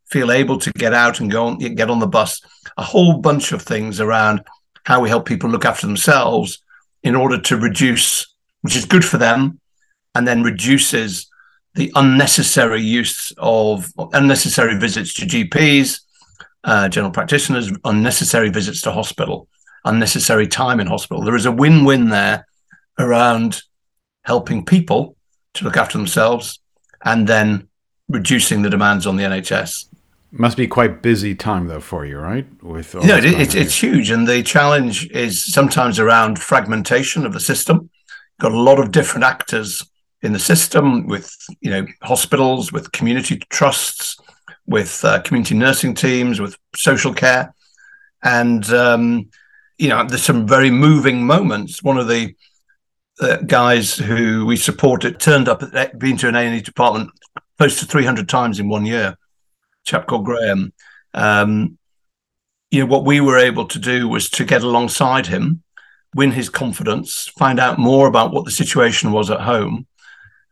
feel 0.09 0.31
able 0.31 0.57
to 0.59 0.71
get 0.73 0.93
out 0.93 1.19
and 1.19 1.31
go 1.31 1.47
on, 1.47 1.57
get 1.57 1.89
on 1.89 1.99
the 1.99 2.07
bus. 2.07 2.41
A 2.77 2.83
whole 2.83 3.19
bunch 3.19 3.51
of 3.51 3.61
things 3.61 3.99
around 3.99 4.41
how 4.83 5.01
we 5.01 5.09
help 5.09 5.25
people 5.25 5.49
look 5.49 5.65
after 5.65 5.87
themselves 5.87 6.61
in 7.03 7.15
order 7.15 7.39
to 7.39 7.57
reduce, 7.57 8.27
which 8.61 8.75
is 8.75 8.85
good 8.85 9.05
for 9.05 9.17
them, 9.17 9.59
and 10.13 10.27
then 10.27 10.43
reduces 10.43 11.27
the 11.75 11.91
unnecessary 11.95 12.81
use 12.81 13.31
of 13.37 13.89
unnecessary 14.13 14.77
visits 14.77 15.13
to 15.13 15.25
GPs, 15.25 16.01
uh, 16.65 16.89
general 16.89 17.11
practitioners, 17.11 17.71
unnecessary 17.85 18.49
visits 18.49 18.81
to 18.81 18.91
hospital, 18.91 19.47
unnecessary 19.85 20.47
time 20.47 20.79
in 20.79 20.87
hospital. 20.87 21.23
There 21.23 21.35
is 21.35 21.45
a 21.45 21.51
win 21.51 21.85
win 21.85 22.09
there 22.09 22.45
around 22.99 23.61
helping 24.23 24.65
people 24.65 25.15
to 25.53 25.63
look 25.63 25.77
after 25.77 25.97
themselves 25.97 26.60
and 27.03 27.27
then 27.27 27.67
reducing 28.09 28.61
the 28.61 28.69
demands 28.69 29.07
on 29.07 29.15
the 29.15 29.23
NHS. 29.23 29.85
Must 30.33 30.55
be 30.55 30.67
quite 30.67 31.01
busy 31.01 31.35
time 31.35 31.67
though 31.67 31.81
for 31.81 32.05
you, 32.05 32.17
right? 32.17 32.45
With 32.63 32.95
no, 32.95 33.17
it, 33.17 33.25
it's 33.25 33.53
it's 33.53 33.75
huge, 33.75 34.09
and 34.11 34.25
the 34.25 34.41
challenge 34.43 35.09
is 35.11 35.43
sometimes 35.43 35.99
around 35.99 36.39
fragmentation 36.39 37.25
of 37.25 37.33
the 37.33 37.39
system. 37.39 37.89
Got 38.39 38.53
a 38.53 38.59
lot 38.59 38.79
of 38.79 38.91
different 38.91 39.25
actors 39.25 39.85
in 40.21 40.31
the 40.31 40.39
system, 40.39 41.05
with 41.07 41.35
you 41.59 41.69
know 41.69 41.85
hospitals, 42.01 42.71
with 42.71 42.93
community 42.93 43.41
trusts, 43.49 44.17
with 44.65 45.03
uh, 45.03 45.21
community 45.21 45.53
nursing 45.53 45.93
teams, 45.93 46.39
with 46.39 46.55
social 46.75 47.13
care, 47.13 47.53
and 48.23 48.69
um, 48.69 49.27
you 49.77 49.89
know 49.89 50.05
there's 50.05 50.23
some 50.23 50.47
very 50.47 50.71
moving 50.71 51.25
moments. 51.25 51.83
One 51.83 51.97
of 51.97 52.07
the 52.07 52.33
guys 53.45 53.95
who 53.95 54.45
we 54.45 54.57
supported 54.57 55.19
turned 55.19 55.47
up 55.47 55.61
at 55.61 55.99
been 55.99 56.17
to 56.17 56.27
an 56.27 56.35
A&E 56.35 56.61
department 56.61 57.11
close 57.57 57.79
to 57.79 57.85
300 57.85 58.27
times 58.27 58.59
in 58.59 58.67
one 58.67 58.85
year. 58.85 59.15
Chap 59.83 60.07
called 60.07 60.25
Graham. 60.25 60.73
Um, 61.13 61.77
you 62.71 62.79
know 62.79 62.85
what 62.85 63.05
we 63.05 63.21
were 63.21 63.37
able 63.37 63.67
to 63.67 63.79
do 63.79 64.07
was 64.07 64.29
to 64.31 64.45
get 64.45 64.63
alongside 64.63 65.27
him, 65.27 65.61
win 66.15 66.31
his 66.31 66.49
confidence, 66.49 67.31
find 67.37 67.59
out 67.59 67.77
more 67.77 68.07
about 68.07 68.31
what 68.31 68.45
the 68.45 68.51
situation 68.51 69.11
was 69.11 69.29
at 69.29 69.41
home, 69.41 69.85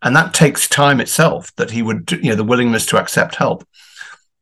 and 0.01 0.15
that 0.15 0.33
takes 0.33 0.67
time 0.67 0.99
itself. 0.99 1.55
That 1.55 1.71
he 1.71 1.81
would, 1.81 2.11
you 2.11 2.29
know, 2.29 2.35
the 2.35 2.43
willingness 2.43 2.85
to 2.88 2.99
accept 2.99 3.35
help, 3.35 3.65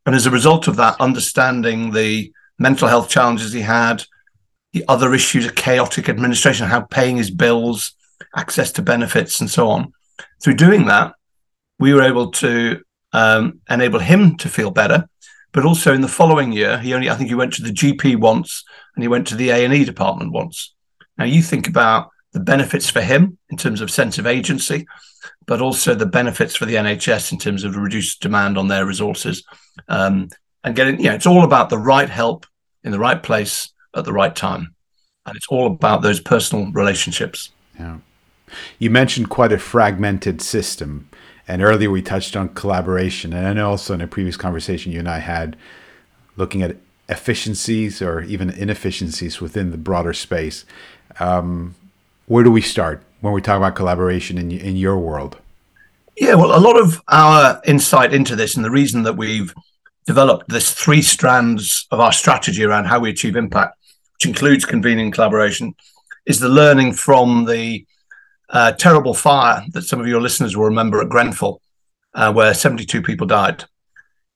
and 0.05 0.15
as 0.15 0.25
a 0.25 0.31
result 0.31 0.67
of 0.67 0.75
that, 0.77 1.00
understanding 1.00 1.91
the 1.91 2.34
mental 2.57 2.88
health 2.88 3.10
challenges 3.10 3.53
he 3.53 3.62
had, 3.62 4.03
the 4.74 4.84
other 4.88 5.13
issues 5.13 5.46
of 5.46 5.55
chaotic 5.55 6.10
administration, 6.10 6.65
how 6.65 6.81
paying 6.81 7.17
his 7.17 7.29
bills, 7.29 7.93
access 8.36 8.72
to 8.74 8.82
benefits, 8.82 9.40
and 9.40 9.50
so 9.50 9.70
on. 9.70 9.94
Through 10.42 10.56
doing 10.56 10.86
that, 10.88 11.14
we 11.80 11.94
were 11.94 12.04
able 12.04 12.32
to 12.32 12.82
um, 13.14 13.62
enable 13.70 14.00
him 14.00 14.38
to 14.38 14.50
feel 14.50 14.72
better. 14.72 15.08
But 15.54 15.66
also 15.66 15.94
in 15.94 16.02
the 16.02 16.08
following 16.08 16.52
year, 16.52 16.78
he 16.78 16.94
only 16.94 17.10
I 17.10 17.16
think 17.16 17.30
he 17.30 17.36
went 17.36 17.54
to 17.54 17.64
the 17.64 17.72
GP 17.72 18.20
once 18.20 18.64
and 18.96 19.04
he 19.04 19.08
went 19.08 19.28
to 19.28 19.36
the 19.36 19.50
A 19.50 19.66
and 19.66 19.74
E 19.74 19.86
department 19.86 20.32
once. 20.32 20.74
Now 21.18 21.26
you 21.26 21.42
think 21.42 21.68
about 21.68 22.12
the 22.34 22.40
benefits 22.40 22.90
for 22.90 23.02
him 23.02 23.38
in 23.50 23.58
terms 23.58 23.82
of 23.82 23.90
sense 23.90 24.18
of 24.18 24.28
agency, 24.28 24.86
but 25.46 25.62
also 25.62 25.96
the 25.96 26.06
benefits 26.06 26.56
for 26.56 26.66
the 26.66 26.76
NHS 26.76 27.32
in 27.32 27.40
terms 27.40 27.64
of 27.64 27.76
reduced 27.76 28.22
demand 28.22 28.58
on 28.58 28.68
their 28.68 28.86
resources. 28.86 29.44
Um, 29.88 30.30
and 30.64 30.76
getting, 30.76 31.00
you 31.00 31.06
know, 31.06 31.16
it's 31.16 31.26
all 31.26 31.44
about 31.44 31.70
the 31.70 31.78
right 31.78 32.10
help 32.10 32.46
in 32.84 32.92
the 32.92 33.00
right 33.00 33.22
place 33.22 33.72
at 33.96 34.06
the 34.06 34.14
right 34.14 34.36
time. 34.36 34.76
And 35.26 35.36
it's 35.36 35.48
all 35.48 35.68
about 35.68 36.02
those 36.02 36.20
personal 36.20 36.72
relationships. 36.72 37.52
Yeah. 37.80 37.98
You 38.80 38.89
mentioned 38.89 39.30
quite 39.30 39.51
a 39.51 39.60
fragmented 39.60 40.42
system. 40.42 41.10
And 41.48 41.62
earlier 41.62 41.89
we 41.89 42.01
touched 42.01 42.36
on 42.36 42.50
collaboration. 42.50 43.34
And 43.34 43.48
I 43.48 43.54
know 43.54 43.70
also 43.70 43.94
in 43.94 44.01
a 44.01 44.08
previous 44.08 44.38
conversation 44.38 44.92
you 44.92 45.00
and 45.00 45.10
I 45.10 45.20
had 45.20 45.56
looking 46.36 46.62
at 46.62 46.75
efficiencies 47.10 48.01
or 48.01 48.22
even 48.22 48.50
inefficiencies 48.50 49.39
within 49.39 49.72
the 49.72 49.77
broader 49.77 50.13
space. 50.13 50.66
Um, 51.20 51.75
where 52.25 52.44
do 52.44 52.51
we 52.51 52.62
start 52.62 53.04
when 53.22 53.34
we 53.34 53.42
talk 53.42 53.58
about 53.58 53.75
collaboration 53.75 54.38
in, 54.38 54.51
in 54.51 54.75
your 54.75 54.98
world? 54.98 55.38
Yeah, 56.18 56.36
well, 56.36 56.58
a 56.58 56.60
lot 56.60 56.77
of 56.77 57.01
our 57.08 57.62
insight 57.66 58.13
into 58.13 58.36
this 58.36 58.56
and 58.56 58.66
the 58.66 58.72
reason 58.72 59.04
that 59.04 59.16
we've 59.16 59.54
developed 60.06 60.50
this 60.50 60.74
three 60.74 61.01
strands 61.01 61.88
of 61.92 62.00
our 62.00 62.12
strategy 62.12 62.63
around 62.63 62.86
how 62.86 63.00
we 63.00 63.10
achieve 63.10 63.36
impact, 63.36 63.77
which 64.13 64.25
includes 64.25 64.66
convening 64.66 65.12
collaboration, 65.12 65.75
is 66.25 66.39
the 66.39 66.50
learning 66.50 66.94
from 66.94 67.46
the 67.46 67.86
uh, 68.50 68.72
terrible 68.74 69.13
fire 69.13 69.63
that 69.72 69.84
some 69.84 70.00
of 70.00 70.08
your 70.08 70.22
listeners 70.22 70.56
will 70.56 70.66
remember 70.66 71.01
at 71.01 71.10
Grenfell, 71.10 71.62
uh, 72.13 72.32
where 72.32 72.54
72 72.54 73.01
people 73.01 73.27
died. 73.27 73.66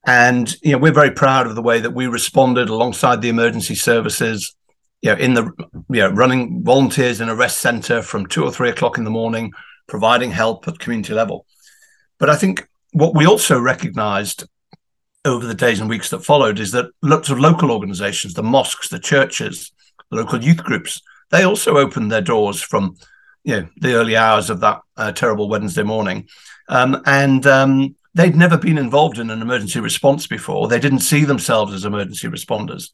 And 0.06 0.53
you 0.62 0.74
know, 0.74 0.77
we're 0.77 0.94
very 0.94 1.12
proud 1.12 1.48
of 1.48 1.56
the 1.56 1.62
way 1.62 1.80
that 1.80 1.91
we 1.91 2.08
responded 2.08 2.70
alongside 2.70 3.22
the 3.22 3.30
emergency 3.30 3.75
services. 3.75 4.56
You 5.01 5.12
know, 5.12 5.18
in 5.18 5.34
the 5.34 5.51
you 5.89 6.01
know, 6.01 6.10
running 6.10 6.63
volunteers 6.63 7.22
in 7.22 7.30
a 7.30 7.36
rest 7.36 7.60
centre 7.60 8.01
from 8.01 8.27
two 8.27 8.44
or 8.44 8.51
three 8.51 8.70
o'clock 8.70 8.98
in 8.98 9.03
the 9.03 9.10
morning, 9.10 9.51
providing 9.88 10.32
help 10.32 10.68
at 10.68 10.80
community 10.80 11.13
level. 11.13 11.46
But 12.20 12.30
I 12.30 12.36
think 12.36 12.68
what 12.94 13.15
we 13.15 13.25
also 13.25 13.60
recognised 13.60 14.48
over 15.24 15.46
the 15.46 15.53
days 15.53 15.80
and 15.80 15.89
weeks 15.89 16.10
that 16.10 16.25
followed 16.25 16.60
is 16.60 16.72
that 16.72 16.91
lots 17.01 17.30
of 17.30 17.39
local 17.39 17.72
organisations, 17.72 18.34
the 18.34 18.44
mosques, 18.44 18.89
the 18.89 19.00
churches, 19.00 19.72
the 20.10 20.18
local 20.18 20.44
youth 20.44 20.63
groups, 20.63 21.01
they 21.30 21.44
also 21.44 21.77
opened 21.77 22.12
their 22.12 22.22
doors 22.22 22.62
from 22.62 22.96
you 23.43 23.55
know 23.55 23.67
the 23.77 23.93
early 23.93 24.15
hours 24.15 24.50
of 24.50 24.60
that 24.62 24.81
uh, 24.98 25.12
terrible 25.12 25.50
Wednesday 25.50 25.83
morning, 25.83 26.27
um, 26.69 27.01
and 27.05 27.45
um, 27.48 27.95
they'd 28.13 28.36
never 28.36 28.57
been 28.57 28.77
involved 28.77 29.19
in 29.19 29.29
an 29.29 29.41
emergency 29.41 29.79
response 29.79 30.27
before. 30.27 30.67
They 30.67 30.79
didn't 30.79 31.00
see 31.00 31.24
themselves 31.24 31.74
as 31.74 31.86
emergency 31.86 32.27
responders, 32.27 32.89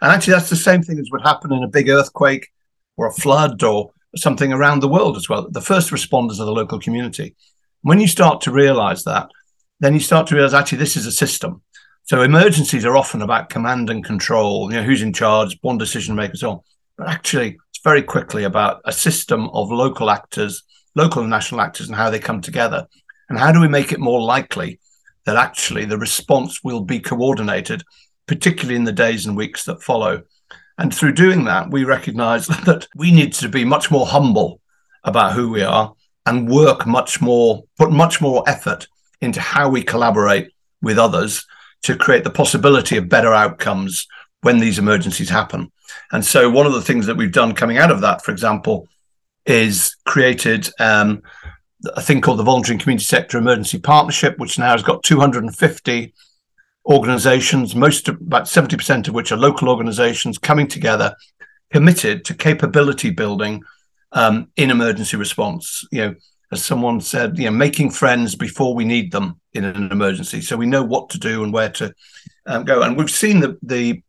and 0.00 0.12
actually 0.12 0.34
that's 0.34 0.50
the 0.50 0.56
same 0.56 0.82
thing 0.82 0.98
as 0.98 1.08
would 1.10 1.22
happen 1.22 1.52
in 1.52 1.62
a 1.62 1.68
big 1.68 1.88
earthquake 1.88 2.48
or 2.96 3.06
a 3.06 3.12
flood 3.12 3.62
or 3.62 3.90
something 4.16 4.52
around 4.52 4.80
the 4.80 4.88
world 4.88 5.16
as 5.16 5.28
well. 5.28 5.48
The 5.50 5.60
first 5.60 5.90
responders 5.90 6.40
are 6.40 6.46
the 6.46 6.52
local 6.52 6.78
community. 6.78 7.34
When 7.82 8.00
you 8.00 8.08
start 8.08 8.40
to 8.42 8.52
realize 8.52 9.04
that, 9.04 9.30
then 9.80 9.94
you 9.94 10.00
start 10.00 10.26
to 10.28 10.34
realize 10.34 10.54
actually 10.54 10.78
this 10.78 10.96
is 10.96 11.06
a 11.06 11.12
system. 11.12 11.62
So 12.04 12.22
emergencies 12.22 12.84
are 12.84 12.96
often 12.96 13.20
about 13.20 13.50
command 13.50 13.90
and 13.90 14.04
control, 14.04 14.70
you 14.70 14.78
know, 14.78 14.84
who's 14.84 15.02
in 15.02 15.12
charge, 15.12 15.58
one 15.62 15.76
decision 15.76 16.14
maker, 16.14 16.36
so 16.36 16.50
on. 16.50 16.60
But 16.96 17.08
actually, 17.08 17.58
very 17.86 18.02
quickly 18.02 18.42
about 18.42 18.80
a 18.84 18.90
system 18.90 19.48
of 19.50 19.70
local 19.70 20.10
actors, 20.10 20.64
local 20.96 21.20
and 21.22 21.30
national 21.30 21.60
actors, 21.60 21.86
and 21.86 21.94
how 21.94 22.10
they 22.10 22.18
come 22.18 22.40
together. 22.40 22.84
And 23.28 23.38
how 23.38 23.52
do 23.52 23.60
we 23.60 23.68
make 23.68 23.92
it 23.92 24.00
more 24.00 24.20
likely 24.20 24.80
that 25.24 25.36
actually 25.36 25.84
the 25.84 25.96
response 25.96 26.64
will 26.64 26.80
be 26.80 26.98
coordinated, 26.98 27.84
particularly 28.26 28.74
in 28.74 28.82
the 28.82 28.90
days 28.90 29.24
and 29.24 29.36
weeks 29.36 29.64
that 29.66 29.84
follow? 29.84 30.24
And 30.78 30.92
through 30.92 31.12
doing 31.12 31.44
that, 31.44 31.70
we 31.70 31.84
recognize 31.84 32.48
that 32.66 32.88
we 32.96 33.12
need 33.12 33.32
to 33.34 33.48
be 33.48 33.64
much 33.64 33.88
more 33.88 34.04
humble 34.04 34.60
about 35.04 35.34
who 35.34 35.48
we 35.48 35.62
are 35.62 35.94
and 36.26 36.48
work 36.48 36.88
much 36.88 37.20
more, 37.20 37.62
put 37.78 37.92
much 37.92 38.20
more 38.20 38.42
effort 38.48 38.88
into 39.20 39.40
how 39.40 39.68
we 39.68 39.84
collaborate 39.84 40.50
with 40.82 40.98
others 40.98 41.46
to 41.84 41.94
create 41.94 42.24
the 42.24 42.30
possibility 42.30 42.96
of 42.96 43.08
better 43.08 43.32
outcomes 43.32 44.08
when 44.40 44.58
these 44.58 44.80
emergencies 44.80 45.30
happen. 45.30 45.70
And 46.12 46.24
so, 46.24 46.50
one 46.50 46.66
of 46.66 46.72
the 46.72 46.82
things 46.82 47.06
that 47.06 47.16
we've 47.16 47.32
done 47.32 47.54
coming 47.54 47.78
out 47.78 47.90
of 47.90 48.00
that, 48.00 48.24
for 48.24 48.30
example, 48.30 48.88
is 49.44 49.96
created 50.04 50.68
um, 50.78 51.22
a 51.94 52.00
thing 52.00 52.20
called 52.20 52.38
the 52.38 52.44
Voluntary 52.44 52.74
and 52.74 52.82
Community 52.82 53.04
Sector 53.04 53.38
Emergency 53.38 53.78
Partnership, 53.78 54.38
which 54.38 54.58
now 54.58 54.72
has 54.72 54.82
got 54.82 55.02
250 55.02 56.12
organizations, 56.86 57.74
most 57.74 58.08
about 58.08 58.44
70% 58.44 59.08
of 59.08 59.14
which 59.14 59.32
are 59.32 59.36
local 59.36 59.68
organizations 59.68 60.38
coming 60.38 60.68
together, 60.68 61.14
committed 61.72 62.24
to 62.24 62.34
capability 62.34 63.10
building 63.10 63.62
um, 64.12 64.48
in 64.56 64.70
emergency 64.70 65.16
response. 65.16 65.86
You 65.90 66.00
know, 66.00 66.14
as 66.52 66.64
someone 66.64 67.00
said, 67.00 67.38
you 67.38 67.46
know, 67.46 67.50
making 67.50 67.90
friends 67.90 68.34
before 68.34 68.74
we 68.74 68.84
need 68.84 69.10
them 69.10 69.40
in 69.52 69.64
an 69.64 69.90
emergency, 69.90 70.40
so 70.40 70.56
we 70.56 70.66
know 70.66 70.82
what 70.82 71.10
to 71.10 71.18
do 71.18 71.42
and 71.42 71.52
where 71.52 71.70
to 71.70 71.92
um, 72.46 72.64
go. 72.64 72.82
And 72.82 72.96
we've 72.96 73.10
seen 73.10 73.40
the 73.40 73.58
the 73.62 74.02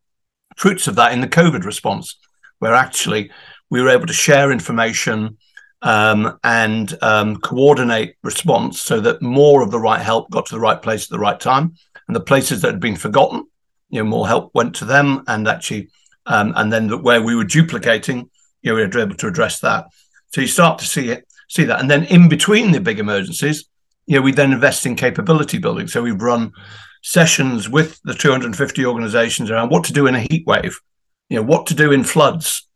fruits 0.58 0.88
of 0.88 0.96
that 0.96 1.14
in 1.14 1.22
the 1.22 1.28
COVID 1.28 1.64
response, 1.64 2.18
where 2.60 2.74
actually 2.74 3.32
we 3.70 3.82
were 3.82 3.90
able 3.90 4.08
to 4.08 4.14
share 4.14 4.52
information 4.52 5.38
um, 5.82 6.40
and 6.44 6.98
um, 7.02 7.38
coordinate 7.38 8.16
response 8.24 8.82
so 8.82 9.00
that 9.00 9.22
more 9.22 9.62
of 9.62 9.72
the 9.72 9.80
right 9.80 10.02
help 10.02 10.30
got 10.32 10.48
to 10.48 10.56
the 10.56 10.60
right 10.60 10.82
place 10.82 11.04
at 11.06 11.10
the 11.10 11.20
right 11.20 11.40
time, 11.40 11.74
and 12.08 12.16
the 12.16 12.22
places 12.22 12.62
that 12.62 12.72
had 12.72 12.80
been 12.80 12.96
forgotten, 12.96 13.46
you 13.90 14.04
know, 14.04 14.10
more 14.10 14.28
help 14.28 14.52
went 14.54 14.76
to 14.76 14.86
them, 14.86 15.24
and 15.28 15.48
actually, 15.48 15.90
um, 16.26 16.54
and 16.56 16.74
then 16.74 17.04
where 17.04 17.22
we 17.22 17.36
were 17.36 17.44
duplicating, 17.44 18.30
you 18.62 18.72
know, 18.72 18.76
we 18.76 18.86
were 18.86 19.00
able 19.00 19.16
to 19.16 19.28
address 19.28 19.60
that. 19.60 19.86
So 20.34 20.42
you 20.42 20.48
start 20.48 20.80
to 20.80 20.86
see 20.86 21.10
it, 21.10 21.26
see 21.48 21.66
that, 21.66 21.80
and 21.80 21.90
then 21.90 22.06
in 22.06 22.28
between 22.28 22.72
the 22.72 22.82
big 22.82 23.00
emergencies, 23.00 23.70
you 24.08 24.16
know, 24.16 24.22
we 24.22 24.32
then 24.32 24.54
invest 24.54 24.86
in 24.86 24.96
capability 24.96 25.58
building. 25.58 25.88
So 25.88 26.02
we've 26.02 26.22
run 26.22 26.54
sessions 27.08 27.70
with 27.70 28.02
the 28.04 28.14
250 28.14 28.86
organizations 28.86 29.50
around 29.50 29.70
what 29.70 29.86
to 29.86 29.94
do 29.94 30.08
in 30.08 30.16
a 30.16 30.20
heat 30.20 30.46
wave, 30.46 30.78
you 31.30 31.38
know, 31.38 31.42
what 31.42 31.66
to 31.68 31.74
do 31.74 31.94
in 31.94 32.04
floods. 32.04 32.68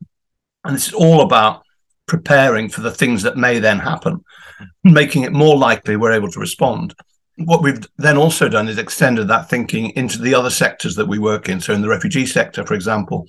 And 0.63 0.73
this 0.73 0.87
is 0.87 0.93
all 0.93 1.19
about 1.19 1.63
preparing 2.07 2.69
for 2.69 2.79
the 2.79 2.91
things 2.91 3.23
that 3.23 3.35
may 3.35 3.59
then 3.59 3.79
happen, 3.79 4.23
making 4.85 5.23
it 5.23 5.33
more 5.33 5.57
likely 5.57 5.97
we're 5.97 6.13
able 6.13 6.31
to 6.31 6.39
respond. 6.39 6.95
What 7.39 7.61
we've 7.61 7.85
then 7.97 8.15
also 8.15 8.47
done 8.47 8.69
is 8.69 8.77
extended 8.77 9.27
that 9.27 9.49
thinking 9.49 9.89
into 9.97 10.21
the 10.21 10.33
other 10.33 10.49
sectors 10.49 10.95
that 10.95 11.07
we 11.07 11.19
work 11.19 11.49
in. 11.49 11.59
So, 11.59 11.73
in 11.73 11.81
the 11.81 11.89
refugee 11.89 12.25
sector, 12.25 12.65
for 12.65 12.73
example, 12.73 13.27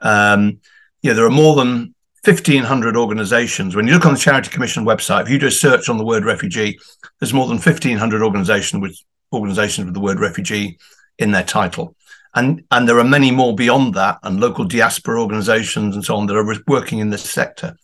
um, 0.00 0.60
yeah, 1.02 1.12
there 1.12 1.26
are 1.26 1.30
more 1.30 1.54
than 1.54 1.94
1,500 2.24 2.96
organizations. 2.96 3.76
When 3.76 3.86
you 3.86 3.92
look 3.92 4.06
on 4.06 4.14
the 4.14 4.18
Charity 4.18 4.50
Commission 4.50 4.86
website, 4.86 5.22
if 5.22 5.30
you 5.30 5.38
do 5.38 5.48
a 5.48 5.50
search 5.50 5.90
on 5.90 5.98
the 5.98 6.04
word 6.04 6.24
refugee, 6.24 6.78
there's 7.18 7.34
more 7.34 7.46
than 7.46 7.56
1,500 7.56 8.22
organizations 8.22 8.80
with, 8.80 8.98
organizations 9.32 9.86
with 9.86 9.94
the 9.94 10.00
word 10.00 10.20
refugee 10.20 10.78
in 11.18 11.32
their 11.32 11.44
title. 11.44 11.94
And, 12.34 12.64
and 12.70 12.88
there 12.88 12.98
are 12.98 13.04
many 13.04 13.30
more 13.30 13.54
beyond 13.54 13.94
that, 13.94 14.18
and 14.22 14.40
local 14.40 14.64
diaspora 14.64 15.20
organizations 15.20 15.94
and 15.94 16.04
so 16.04 16.16
on 16.16 16.26
that 16.26 16.36
are 16.36 16.62
working 16.66 17.00
in 17.00 17.10
this 17.10 17.28
sector. 17.28 17.76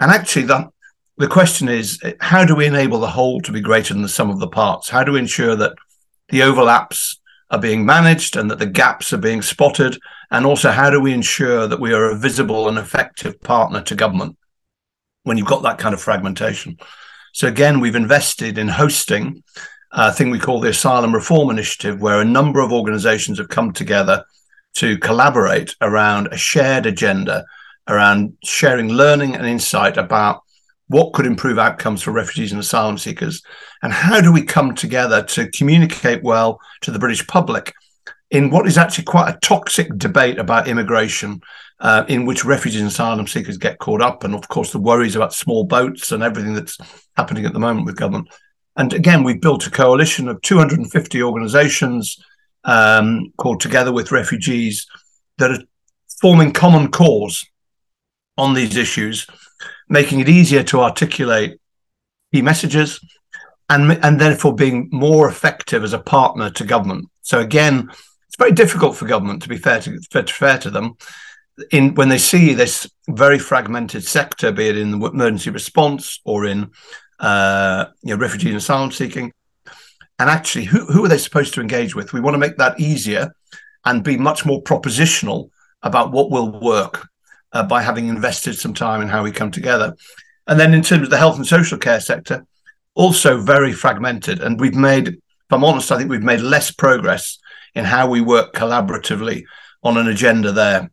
And 0.00 0.10
actually, 0.10 0.46
the, 0.46 0.68
the 1.16 1.28
question 1.28 1.68
is 1.68 2.00
how 2.20 2.44
do 2.44 2.54
we 2.54 2.66
enable 2.66 3.00
the 3.00 3.06
whole 3.06 3.40
to 3.42 3.52
be 3.52 3.60
greater 3.60 3.94
than 3.94 4.02
the 4.02 4.08
sum 4.08 4.30
of 4.30 4.40
the 4.40 4.48
parts? 4.48 4.88
How 4.88 5.04
do 5.04 5.12
we 5.12 5.20
ensure 5.20 5.54
that 5.56 5.74
the 6.28 6.42
overlaps 6.42 7.20
are 7.50 7.60
being 7.60 7.86
managed 7.86 8.36
and 8.36 8.50
that 8.50 8.58
the 8.58 8.66
gaps 8.66 9.12
are 9.12 9.18
being 9.18 9.42
spotted 9.42 9.98
and 10.30 10.44
also, 10.44 10.70
how 10.70 10.90
do 10.90 11.00
we 11.00 11.14
ensure 11.14 11.66
that 11.66 11.80
we 11.80 11.92
are 11.92 12.10
a 12.10 12.16
visible 12.16 12.68
and 12.68 12.76
effective 12.76 13.40
partner 13.40 13.80
to 13.82 13.94
government 13.94 14.36
when 15.22 15.38
you've 15.38 15.46
got 15.46 15.62
that 15.62 15.78
kind 15.78 15.94
of 15.94 16.02
fragmentation? 16.02 16.76
So, 17.32 17.48
again, 17.48 17.80
we've 17.80 17.94
invested 17.94 18.58
in 18.58 18.68
hosting 18.68 19.42
a 19.92 20.12
thing 20.12 20.30
we 20.30 20.38
call 20.38 20.60
the 20.60 20.70
Asylum 20.70 21.14
Reform 21.14 21.50
Initiative, 21.50 22.00
where 22.00 22.20
a 22.20 22.24
number 22.24 22.60
of 22.60 22.72
organizations 22.72 23.38
have 23.38 23.48
come 23.48 23.72
together 23.72 24.24
to 24.74 24.98
collaborate 24.98 25.74
around 25.80 26.28
a 26.28 26.36
shared 26.36 26.86
agenda, 26.86 27.44
around 27.88 28.36
sharing 28.44 28.88
learning 28.90 29.34
and 29.34 29.46
insight 29.46 29.96
about 29.96 30.42
what 30.88 31.12
could 31.12 31.26
improve 31.26 31.58
outcomes 31.58 32.02
for 32.02 32.12
refugees 32.12 32.52
and 32.52 32.60
asylum 32.60 32.98
seekers, 32.98 33.42
and 33.82 33.92
how 33.92 34.20
do 34.20 34.32
we 34.32 34.42
come 34.42 34.74
together 34.74 35.22
to 35.22 35.50
communicate 35.50 36.22
well 36.22 36.60
to 36.80 36.90
the 36.90 36.98
British 36.98 37.26
public 37.26 37.74
in 38.30 38.50
what 38.50 38.66
is 38.66 38.76
actually 38.76 39.04
quite 39.04 39.34
a 39.34 39.38
toxic 39.40 39.88
debate 39.96 40.38
about 40.38 40.68
immigration, 40.68 41.40
uh, 41.80 42.04
in 42.08 42.26
which 42.26 42.44
refugees 42.44 42.80
and 42.80 42.90
asylum 42.90 43.26
seekers 43.26 43.56
get 43.56 43.78
caught 43.78 44.02
up, 44.02 44.24
and 44.24 44.34
of 44.34 44.48
course 44.48 44.72
the 44.72 44.78
worries 44.78 45.16
about 45.16 45.32
small 45.32 45.64
boats 45.64 46.12
and 46.12 46.22
everything 46.22 46.54
that's 46.54 46.78
happening 47.16 47.46
at 47.46 47.52
the 47.52 47.58
moment 47.58 47.86
with 47.86 47.96
government. 47.96 48.28
And 48.78 48.92
again, 48.92 49.24
we've 49.24 49.40
built 49.40 49.66
a 49.66 49.70
coalition 49.70 50.28
of 50.28 50.40
250 50.42 51.22
organisations 51.22 52.16
um, 52.64 53.32
called 53.36 53.60
Together 53.60 53.92
with 53.92 54.12
Refugees 54.12 54.86
that 55.38 55.50
are 55.50 55.58
forming 56.20 56.52
common 56.52 56.90
cause 56.90 57.44
on 58.36 58.54
these 58.54 58.76
issues, 58.76 59.26
making 59.88 60.20
it 60.20 60.28
easier 60.28 60.62
to 60.62 60.80
articulate 60.80 61.60
key 62.32 62.40
messages, 62.40 63.00
and 63.68 63.92
and 64.04 64.20
therefore 64.20 64.54
being 64.54 64.88
more 64.92 65.28
effective 65.28 65.82
as 65.82 65.92
a 65.92 65.98
partner 65.98 66.48
to 66.50 66.64
government. 66.64 67.08
So 67.22 67.40
again, 67.40 67.88
it's 68.28 68.36
very 68.38 68.52
difficult 68.52 68.96
for 68.96 69.06
government 69.06 69.42
to 69.42 69.48
be 69.48 69.58
fair 69.58 69.80
to 69.80 70.00
fair, 70.10 70.22
fair 70.24 70.58
to 70.58 70.70
them 70.70 70.96
in 71.72 71.94
when 71.94 72.08
they 72.08 72.18
see 72.18 72.54
this 72.54 72.88
very 73.08 73.38
fragmented 73.38 74.04
sector, 74.04 74.52
be 74.52 74.68
it 74.68 74.78
in 74.78 74.92
the 74.92 75.06
emergency 75.06 75.50
response 75.50 76.20
or 76.24 76.46
in 76.46 76.70
uh, 77.20 77.86
you 78.02 78.14
know, 78.14 78.20
refugee 78.20 78.48
and 78.48 78.56
asylum 78.56 78.90
seeking. 78.90 79.32
And 80.18 80.28
actually, 80.28 80.64
who, 80.64 80.84
who 80.86 81.04
are 81.04 81.08
they 81.08 81.18
supposed 81.18 81.54
to 81.54 81.60
engage 81.60 81.94
with? 81.94 82.12
We 82.12 82.20
want 82.20 82.34
to 82.34 82.38
make 82.38 82.56
that 82.56 82.80
easier 82.80 83.34
and 83.84 84.02
be 84.02 84.16
much 84.16 84.44
more 84.44 84.62
propositional 84.62 85.50
about 85.82 86.12
what 86.12 86.30
will 86.30 86.60
work 86.60 87.08
uh, 87.52 87.62
by 87.62 87.82
having 87.82 88.08
invested 88.08 88.58
some 88.58 88.74
time 88.74 89.00
in 89.00 89.08
how 89.08 89.22
we 89.22 89.32
come 89.32 89.50
together. 89.50 89.94
And 90.46 90.58
then 90.58 90.74
in 90.74 90.82
terms 90.82 91.04
of 91.04 91.10
the 91.10 91.18
health 91.18 91.36
and 91.36 91.46
social 91.46 91.78
care 91.78 92.00
sector, 92.00 92.44
also 92.94 93.40
very 93.40 93.72
fragmented. 93.72 94.40
And 94.40 94.58
we've 94.58 94.74
made, 94.74 95.08
if 95.08 95.20
I'm 95.50 95.64
honest, 95.64 95.92
I 95.92 95.98
think 95.98 96.10
we've 96.10 96.22
made 96.22 96.40
less 96.40 96.70
progress 96.70 97.38
in 97.74 97.84
how 97.84 98.08
we 98.08 98.20
work 98.20 98.54
collaboratively 98.54 99.44
on 99.82 99.96
an 99.96 100.08
agenda 100.08 100.52
there. 100.52 100.90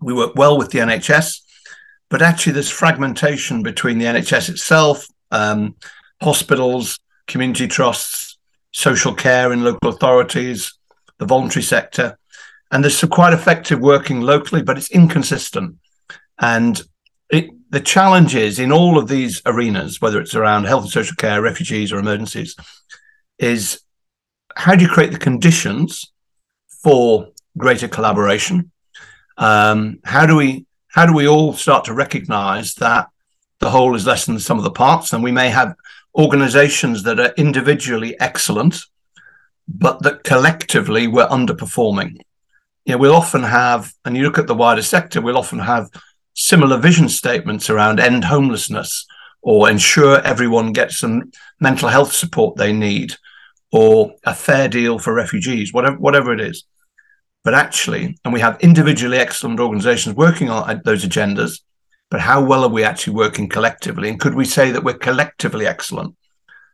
We 0.00 0.14
work 0.14 0.36
well 0.36 0.56
with 0.56 0.70
the 0.70 0.78
NHS, 0.78 1.40
but 2.08 2.22
actually 2.22 2.52
there's 2.52 2.70
fragmentation 2.70 3.62
between 3.62 3.98
the 3.98 4.04
NHS 4.04 4.48
itself, 4.48 5.06
um, 5.30 5.76
hospitals, 6.22 6.98
community 7.26 7.66
trusts, 7.66 8.38
social 8.72 9.14
care 9.14 9.52
in 9.52 9.64
local 9.64 9.90
authorities, 9.90 10.78
the 11.18 11.26
voluntary 11.26 11.62
sector. 11.62 12.18
And 12.70 12.84
there's 12.84 12.98
some 12.98 13.10
quite 13.10 13.32
effective 13.32 13.80
working 13.80 14.20
locally, 14.20 14.62
but 14.62 14.78
it's 14.78 14.90
inconsistent. 14.90 15.76
And 16.38 16.80
it, 17.30 17.50
the 17.70 17.80
challenge 17.80 18.34
is 18.34 18.58
in 18.58 18.72
all 18.72 18.98
of 18.98 19.08
these 19.08 19.42
arenas, 19.46 20.00
whether 20.00 20.20
it's 20.20 20.34
around 20.34 20.64
health 20.64 20.84
and 20.84 20.92
social 20.92 21.16
care, 21.16 21.42
refugees, 21.42 21.92
or 21.92 21.98
emergencies, 21.98 22.56
is 23.38 23.82
how 24.56 24.74
do 24.74 24.84
you 24.84 24.90
create 24.90 25.12
the 25.12 25.18
conditions 25.18 26.12
for 26.82 27.28
greater 27.56 27.88
collaboration? 27.88 28.70
Um, 29.36 30.00
how 30.04 30.26
do 30.26 30.36
we 30.36 30.66
how 30.88 31.06
do 31.06 31.12
we 31.12 31.28
all 31.28 31.52
start 31.54 31.84
to 31.84 31.94
recognize 31.94 32.74
that 32.74 33.08
the 33.60 33.70
whole 33.70 33.94
is 33.94 34.06
less 34.06 34.26
than 34.26 34.38
sum 34.38 34.58
of 34.58 34.64
the 34.64 34.70
parts, 34.70 35.12
and 35.12 35.22
we 35.22 35.32
may 35.32 35.50
have 35.50 35.74
organizations 36.16 37.02
that 37.04 37.20
are 37.20 37.32
individually 37.36 38.18
excellent, 38.18 38.82
but 39.68 40.02
that 40.02 40.24
collectively 40.24 41.06
we're 41.06 41.28
underperforming. 41.28 42.18
You 42.84 42.94
know, 42.94 42.98
we'll 42.98 43.14
often 43.14 43.42
have, 43.42 43.92
and 44.04 44.16
you 44.16 44.24
look 44.24 44.38
at 44.38 44.46
the 44.46 44.54
wider 44.54 44.82
sector, 44.82 45.20
we'll 45.20 45.38
often 45.38 45.60
have 45.60 45.90
similar 46.34 46.78
vision 46.78 47.08
statements 47.08 47.70
around 47.70 48.00
end 48.00 48.24
homelessness 48.24 49.06
or 49.42 49.70
ensure 49.70 50.20
everyone 50.22 50.72
gets 50.72 50.98
some 50.98 51.30
mental 51.60 51.88
health 51.88 52.12
support 52.12 52.56
they 52.56 52.72
need 52.72 53.14
or 53.72 54.14
a 54.24 54.34
fair 54.34 54.68
deal 54.68 54.98
for 54.98 55.14
refugees, 55.14 55.72
whatever 55.72 55.96
whatever 55.96 56.32
it 56.32 56.40
is. 56.40 56.64
But 57.44 57.54
actually, 57.54 58.18
and 58.24 58.34
we 58.34 58.40
have 58.40 58.60
individually 58.60 59.18
excellent 59.18 59.60
organizations 59.60 60.16
working 60.16 60.50
on 60.50 60.82
those 60.84 61.04
agendas, 61.04 61.60
but 62.10 62.20
how 62.20 62.44
well 62.44 62.64
are 62.64 62.68
we 62.68 62.82
actually 62.82 63.14
working 63.14 63.48
collectively? 63.48 64.08
And 64.08 64.20
could 64.20 64.34
we 64.34 64.44
say 64.44 64.72
that 64.72 64.84
we're 64.84 64.94
collectively 64.94 65.66
excellent? 65.66 66.16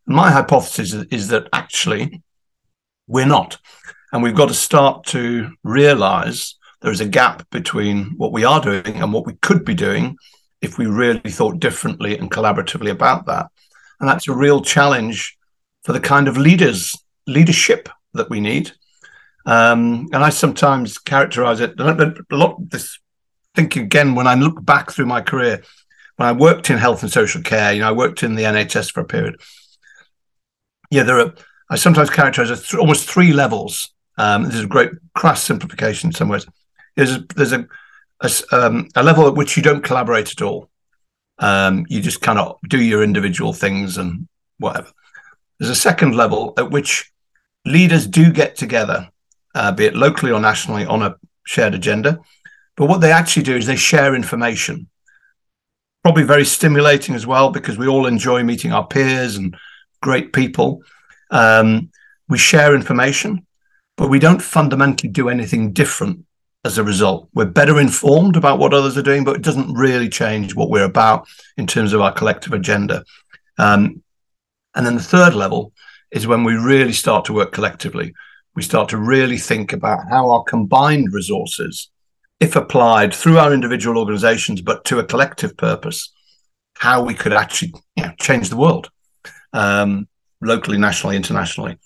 My 0.07 0.31
hypothesis 0.31 0.94
is, 1.11 1.29
that 1.29 1.49
actually 1.53 2.22
we're 3.07 3.27
not. 3.27 3.59
And 4.12 4.22
we've 4.22 4.35
got 4.35 4.49
to 4.49 4.55
start 4.55 5.05
to 5.07 5.51
realize 5.62 6.55
there 6.81 6.92
is 6.92 7.01
a 7.01 7.09
gap 7.09 7.49
between 7.51 8.14
what 8.16 8.33
we 8.33 8.44
are 8.44 8.61
doing 8.61 8.87
and 8.87 9.12
what 9.12 9.27
we 9.27 9.35
could 9.42 9.64
be 9.64 9.75
doing 9.75 10.16
if 10.62 10.79
we 10.79 10.87
really 10.87 11.31
thought 11.31 11.61
differently 11.61 12.16
and 12.16 12.31
collaboratively 12.31 12.90
about 12.90 13.27
that. 13.27 13.49
And 14.01 14.09
that's 14.09 14.29
a 14.29 14.35
real 14.35 14.62
challenge 14.62 15.37
for 15.85 15.92
the 15.92 16.01
kind 16.01 16.29
of 16.29 16.37
leaders, 16.37 16.96
leadership 17.27 17.88
that 18.14 18.31
we 18.31 18.40
need. 18.40 18.72
Um, 19.44 20.09
and 20.12 20.25
I 20.25 20.31
sometimes 20.31 20.99
characterize 20.99 21.61
it 21.61 21.79
a 21.79 22.25
lot. 22.31 22.57
This 22.70 22.99
think 23.57 23.75
again 23.75 24.14
when 24.14 24.27
I 24.27 24.35
look 24.35 24.64
back 24.64 24.92
through 24.92 25.07
my 25.07 25.21
career, 25.21 25.62
when 26.16 26.29
I 26.29 26.33
worked 26.33 26.71
in 26.71 26.79
health 26.79 27.03
and 27.03 27.11
social 27.11 27.42
care, 27.42 27.73
you 27.73 27.81
know, 27.81 27.88
I 27.88 27.92
worked 27.92 28.23
in 28.23 28.37
the 28.37 28.45
NHS 28.45 28.92
for 28.92 29.01
a 29.01 29.05
period. 29.05 29.40
Yeah, 30.90 31.03
there 31.03 31.19
are. 31.19 31.35
I 31.69 31.75
sometimes 31.75 32.11
characterize 32.11 32.51
it 32.51 32.64
th- 32.64 32.79
almost 32.79 33.11
three 33.11 33.33
levels. 33.33 33.92
Um, 34.19 34.45
this 34.45 34.55
is 34.55 34.64
a 34.64 34.69
great 34.69 34.90
crass 35.14 35.42
simplification 35.42 36.11
in 36.11 36.14
some 36.14 36.29
ways. 36.29 36.47
There's 36.95 37.16
a, 37.16 37.27
there's 37.35 37.53
a 37.53 37.66
a, 38.21 38.31
um, 38.53 38.88
a 38.95 39.03
level 39.03 39.27
at 39.27 39.35
which 39.35 39.57
you 39.57 39.62
don't 39.62 39.85
collaborate 39.85 40.33
at 40.33 40.42
all. 40.42 40.71
Um, 41.38 41.87
you 41.88 42.01
just 42.01 42.23
kind 42.23 42.38
of 42.38 42.59
do 42.69 42.83
your 42.83 43.03
individual 43.03 43.53
things 43.53 43.99
and 43.99 44.27
whatever. 44.59 44.90
There's 45.59 45.71
a 45.71 45.75
second 45.75 46.16
level 46.16 46.55
at 46.57 46.71
which 46.71 47.12
leaders 47.64 48.07
do 48.07 48.33
get 48.33 48.57
together, 48.57 49.11
uh, 49.55 49.73
be 49.73 49.87
it 49.87 49.97
locally 49.97 50.33
or 50.33 50.40
nationally, 50.40 50.87
on 50.87 51.03
a 51.03 51.16
shared 51.45 51.75
agenda. 51.75 52.21
But 52.76 52.86
what 52.86 53.00
they 53.00 53.12
actually 53.12 53.42
do 53.42 53.56
is 53.56 53.66
they 53.66 53.76
share 53.76 54.14
information. 54.14 54.88
Probably 56.02 56.24
very 56.24 56.44
stimulating 56.44 57.14
as 57.14 57.26
well 57.26 57.50
because 57.50 57.78
we 57.78 57.88
all 57.88 58.06
enjoy 58.06 58.42
meeting 58.42 58.72
our 58.72 58.86
peers 58.86 59.36
and 59.36 59.56
great 60.02 60.32
people. 60.32 60.82
Um, 61.30 61.90
we 62.28 62.38
share 62.38 62.74
information, 62.74 63.46
but 63.96 64.08
we 64.08 64.18
don't 64.18 64.42
fundamentally 64.42 65.10
do 65.10 65.28
anything 65.28 65.72
different 65.72 66.24
as 66.64 66.78
a 66.78 66.84
result. 66.84 67.28
We're 67.32 67.46
better 67.46 67.80
informed 67.80 68.36
about 68.36 68.58
what 68.58 68.74
others 68.74 68.98
are 68.98 69.02
doing, 69.02 69.24
but 69.24 69.36
it 69.36 69.42
doesn't 69.42 69.72
really 69.72 70.08
change 70.08 70.54
what 70.54 70.68
we're 70.68 70.84
about 70.84 71.26
in 71.56 71.66
terms 71.66 71.92
of 71.92 72.00
our 72.00 72.12
collective 72.12 72.52
agenda. 72.52 73.04
Um, 73.58 74.02
and 74.74 74.84
then 74.84 74.96
the 74.96 75.02
third 75.02 75.34
level 75.34 75.72
is 76.10 76.26
when 76.26 76.44
we 76.44 76.54
really 76.54 76.92
start 76.92 77.24
to 77.26 77.32
work 77.32 77.52
collectively. 77.52 78.14
We 78.54 78.62
start 78.62 78.88
to 78.90 78.98
really 78.98 79.38
think 79.38 79.72
about 79.72 80.08
how 80.10 80.30
our 80.30 80.42
combined 80.42 81.12
resources, 81.12 81.90
if 82.40 82.57
applied 82.57 83.14
through 83.14 83.38
our 83.38 83.53
individual 83.53 83.99
organizations, 83.99 84.61
but 84.61 84.85
to 84.87 84.99
a 84.99 85.05
collective 85.05 85.57
purpose, 85.57 86.12
how 86.75 87.03
we 87.03 87.14
could 87.14 87.33
actually 87.33 87.72
you 87.96 88.05
know, 88.05 88.12
change 88.20 88.51
the 88.51 88.57
world 88.57 88.90
um, 89.53 90.07
locally, 90.40 90.79
nationally, 90.79 91.16
internationally. 91.16 91.79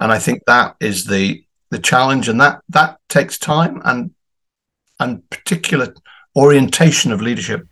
And 0.00 0.12
I 0.12 0.18
think 0.18 0.42
that 0.46 0.76
is 0.80 1.06
the 1.06 1.42
the 1.70 1.78
challenge, 1.78 2.28
and 2.28 2.40
that 2.40 2.60
that 2.68 2.98
takes 3.08 3.38
time 3.38 3.80
and 3.84 4.10
and 5.00 5.28
particular 5.30 5.94
orientation 6.36 7.10
of 7.10 7.22
leadership. 7.22 7.66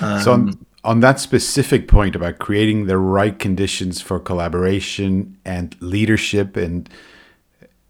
Um, 0.00 0.20
so 0.20 0.32
on, 0.32 0.66
on 0.84 1.00
that 1.00 1.18
specific 1.18 1.88
point 1.88 2.14
about 2.14 2.38
creating 2.38 2.86
the 2.86 2.98
right 2.98 3.38
conditions 3.38 4.00
for 4.00 4.20
collaboration 4.20 5.38
and 5.44 5.80
leadership 5.80 6.56
and 6.56 6.88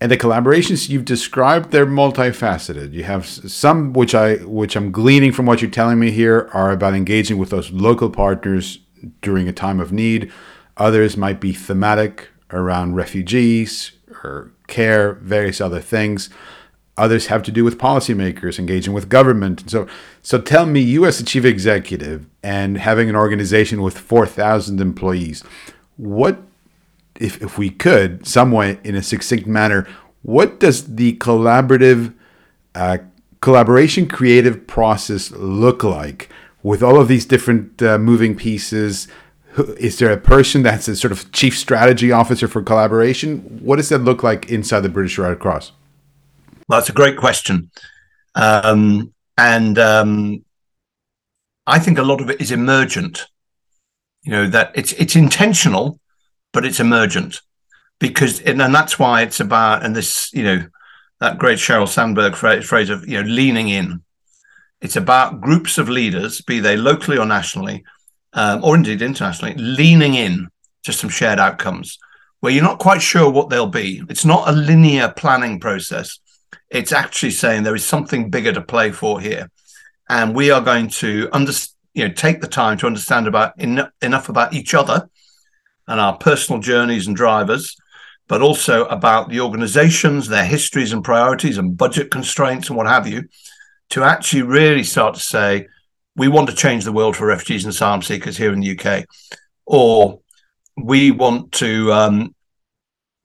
and 0.00 0.10
the 0.10 0.16
collaborations 0.16 0.88
you've 0.88 1.04
described 1.04 1.70
they're 1.70 1.86
multifaceted. 1.86 2.92
You 2.92 3.04
have 3.04 3.26
some 3.26 3.92
which 3.92 4.14
i 4.14 4.36
which 4.36 4.76
i'm 4.76 4.90
gleaning 4.90 5.32
from 5.32 5.46
what 5.46 5.60
you're 5.60 5.70
telling 5.70 5.98
me 5.98 6.10
here 6.10 6.48
are 6.52 6.70
about 6.70 6.94
engaging 6.94 7.38
with 7.38 7.50
those 7.50 7.70
local 7.70 8.10
partners 8.10 8.78
during 9.20 9.48
a 9.48 9.52
time 9.52 9.80
of 9.80 9.92
need. 9.92 10.32
Others 10.76 11.16
might 11.16 11.40
be 11.40 11.52
thematic 11.52 12.28
around 12.50 12.94
refugees 12.94 13.92
or 14.24 14.52
care 14.66 15.14
various 15.14 15.60
other 15.60 15.80
things. 15.80 16.30
Others 16.96 17.28
have 17.28 17.42
to 17.42 17.52
do 17.52 17.64
with 17.64 17.78
policymakers 17.78 18.58
engaging 18.58 18.92
with 18.92 19.08
government. 19.08 19.70
So 19.70 19.86
so 20.22 20.40
tell 20.40 20.66
me 20.66 20.80
you 20.80 21.04
as 21.06 21.20
a 21.20 21.24
chief 21.24 21.44
executive 21.44 22.26
and 22.42 22.78
having 22.78 23.08
an 23.08 23.16
organization 23.16 23.82
with 23.82 23.98
4000 23.98 24.80
employees 24.80 25.44
what 26.00 26.42
if, 27.20 27.40
if 27.42 27.58
we 27.58 27.70
could, 27.70 28.26
somewhat 28.26 28.78
in 28.84 28.96
a 28.96 29.02
succinct 29.02 29.46
manner, 29.46 29.86
what 30.22 30.58
does 30.60 30.96
the 30.96 31.16
collaborative 31.18 32.14
uh, 32.74 32.98
collaboration 33.40 34.06
creative 34.06 34.66
process 34.66 35.30
look 35.32 35.84
like 35.84 36.28
with 36.62 36.82
all 36.82 37.00
of 37.00 37.08
these 37.08 37.24
different 37.24 37.82
uh, 37.82 37.98
moving 37.98 38.34
pieces? 38.34 39.08
Is 39.78 39.98
there 39.98 40.12
a 40.12 40.16
person 40.16 40.62
that's 40.62 40.88
a 40.88 40.96
sort 40.96 41.12
of 41.12 41.30
chief 41.32 41.58
strategy 41.58 42.12
officer 42.12 42.48
for 42.48 42.62
collaboration? 42.62 43.38
What 43.62 43.76
does 43.76 43.88
that 43.90 43.98
look 43.98 44.22
like 44.22 44.50
inside 44.50 44.80
the 44.80 44.88
British 44.88 45.18
Red 45.18 45.38
Cross? 45.38 45.72
Well, 46.68 46.78
that's 46.78 46.90
a 46.90 46.94
great 46.94 47.16
question. 47.16 47.70
Um, 48.34 49.12
and 49.36 49.78
um, 49.78 50.44
I 51.66 51.78
think 51.78 51.98
a 51.98 52.02
lot 52.02 52.20
of 52.20 52.30
it 52.30 52.40
is 52.40 52.50
emergent. 52.50 53.26
You 54.22 54.32
know, 54.32 54.46
that 54.48 54.72
it's 54.74 54.92
it's 54.94 55.16
intentional, 55.16 55.99
but 56.52 56.64
it's 56.64 56.80
emergent 56.80 57.40
because, 57.98 58.40
and 58.40 58.60
that's 58.60 58.98
why 58.98 59.22
it's 59.22 59.40
about, 59.40 59.84
and 59.84 59.94
this, 59.94 60.32
you 60.32 60.42
know, 60.42 60.64
that 61.20 61.38
great 61.38 61.58
Sheryl 61.58 61.88
Sandberg 61.88 62.34
phrase, 62.34 62.66
phrase 62.66 62.90
of, 62.90 63.06
you 63.06 63.22
know, 63.22 63.28
leaning 63.28 63.68
in. 63.68 64.02
It's 64.80 64.96
about 64.96 65.40
groups 65.40 65.76
of 65.76 65.90
leaders, 65.90 66.40
be 66.40 66.60
they 66.60 66.76
locally 66.76 67.18
or 67.18 67.26
nationally, 67.26 67.84
um, 68.32 68.64
or 68.64 68.74
indeed 68.74 69.02
internationally, 69.02 69.54
leaning 69.54 70.14
in 70.14 70.48
to 70.84 70.92
some 70.92 71.10
shared 71.10 71.38
outcomes 71.38 71.98
where 72.40 72.52
you're 72.52 72.64
not 72.64 72.78
quite 72.78 73.02
sure 73.02 73.30
what 73.30 73.50
they'll 73.50 73.66
be. 73.66 74.02
It's 74.08 74.24
not 74.24 74.48
a 74.48 74.52
linear 74.52 75.10
planning 75.10 75.60
process. 75.60 76.18
It's 76.70 76.92
actually 76.92 77.32
saying 77.32 77.62
there 77.62 77.74
is 77.74 77.84
something 77.84 78.30
bigger 78.30 78.52
to 78.52 78.62
play 78.62 78.90
for 78.90 79.20
here. 79.20 79.50
And 80.08 80.34
we 80.34 80.50
are 80.50 80.62
going 80.62 80.88
to 80.88 81.28
under, 81.32 81.52
you 81.92 82.08
know, 82.08 82.14
take 82.14 82.40
the 82.40 82.48
time 82.48 82.78
to 82.78 82.86
understand 82.86 83.26
about 83.26 83.52
en- 83.58 83.90
enough 84.00 84.30
about 84.30 84.54
each 84.54 84.72
other 84.72 85.08
and 85.90 86.00
our 86.00 86.16
personal 86.16 86.60
journeys 86.60 87.08
and 87.08 87.16
drivers, 87.16 87.76
but 88.28 88.40
also 88.40 88.84
about 88.86 89.28
the 89.28 89.40
organizations, 89.40 90.28
their 90.28 90.44
histories 90.44 90.92
and 90.92 91.02
priorities 91.02 91.58
and 91.58 91.76
budget 91.76 92.12
constraints 92.12 92.68
and 92.68 92.76
what 92.76 92.86
have 92.86 93.08
you, 93.08 93.24
to 93.90 94.04
actually 94.04 94.42
really 94.42 94.84
start 94.84 95.14
to 95.14 95.20
say, 95.20 95.66
we 96.14 96.28
want 96.28 96.48
to 96.48 96.54
change 96.54 96.84
the 96.84 96.92
world 96.92 97.16
for 97.16 97.26
refugees 97.26 97.64
and 97.64 97.74
asylum 97.74 98.02
seekers 98.02 98.36
here 98.36 98.52
in 98.52 98.60
the 98.60 98.78
UK, 98.78 99.04
or 99.66 100.20
we 100.76 101.10
want 101.10 101.50
to 101.50 101.92
um, 101.92 102.34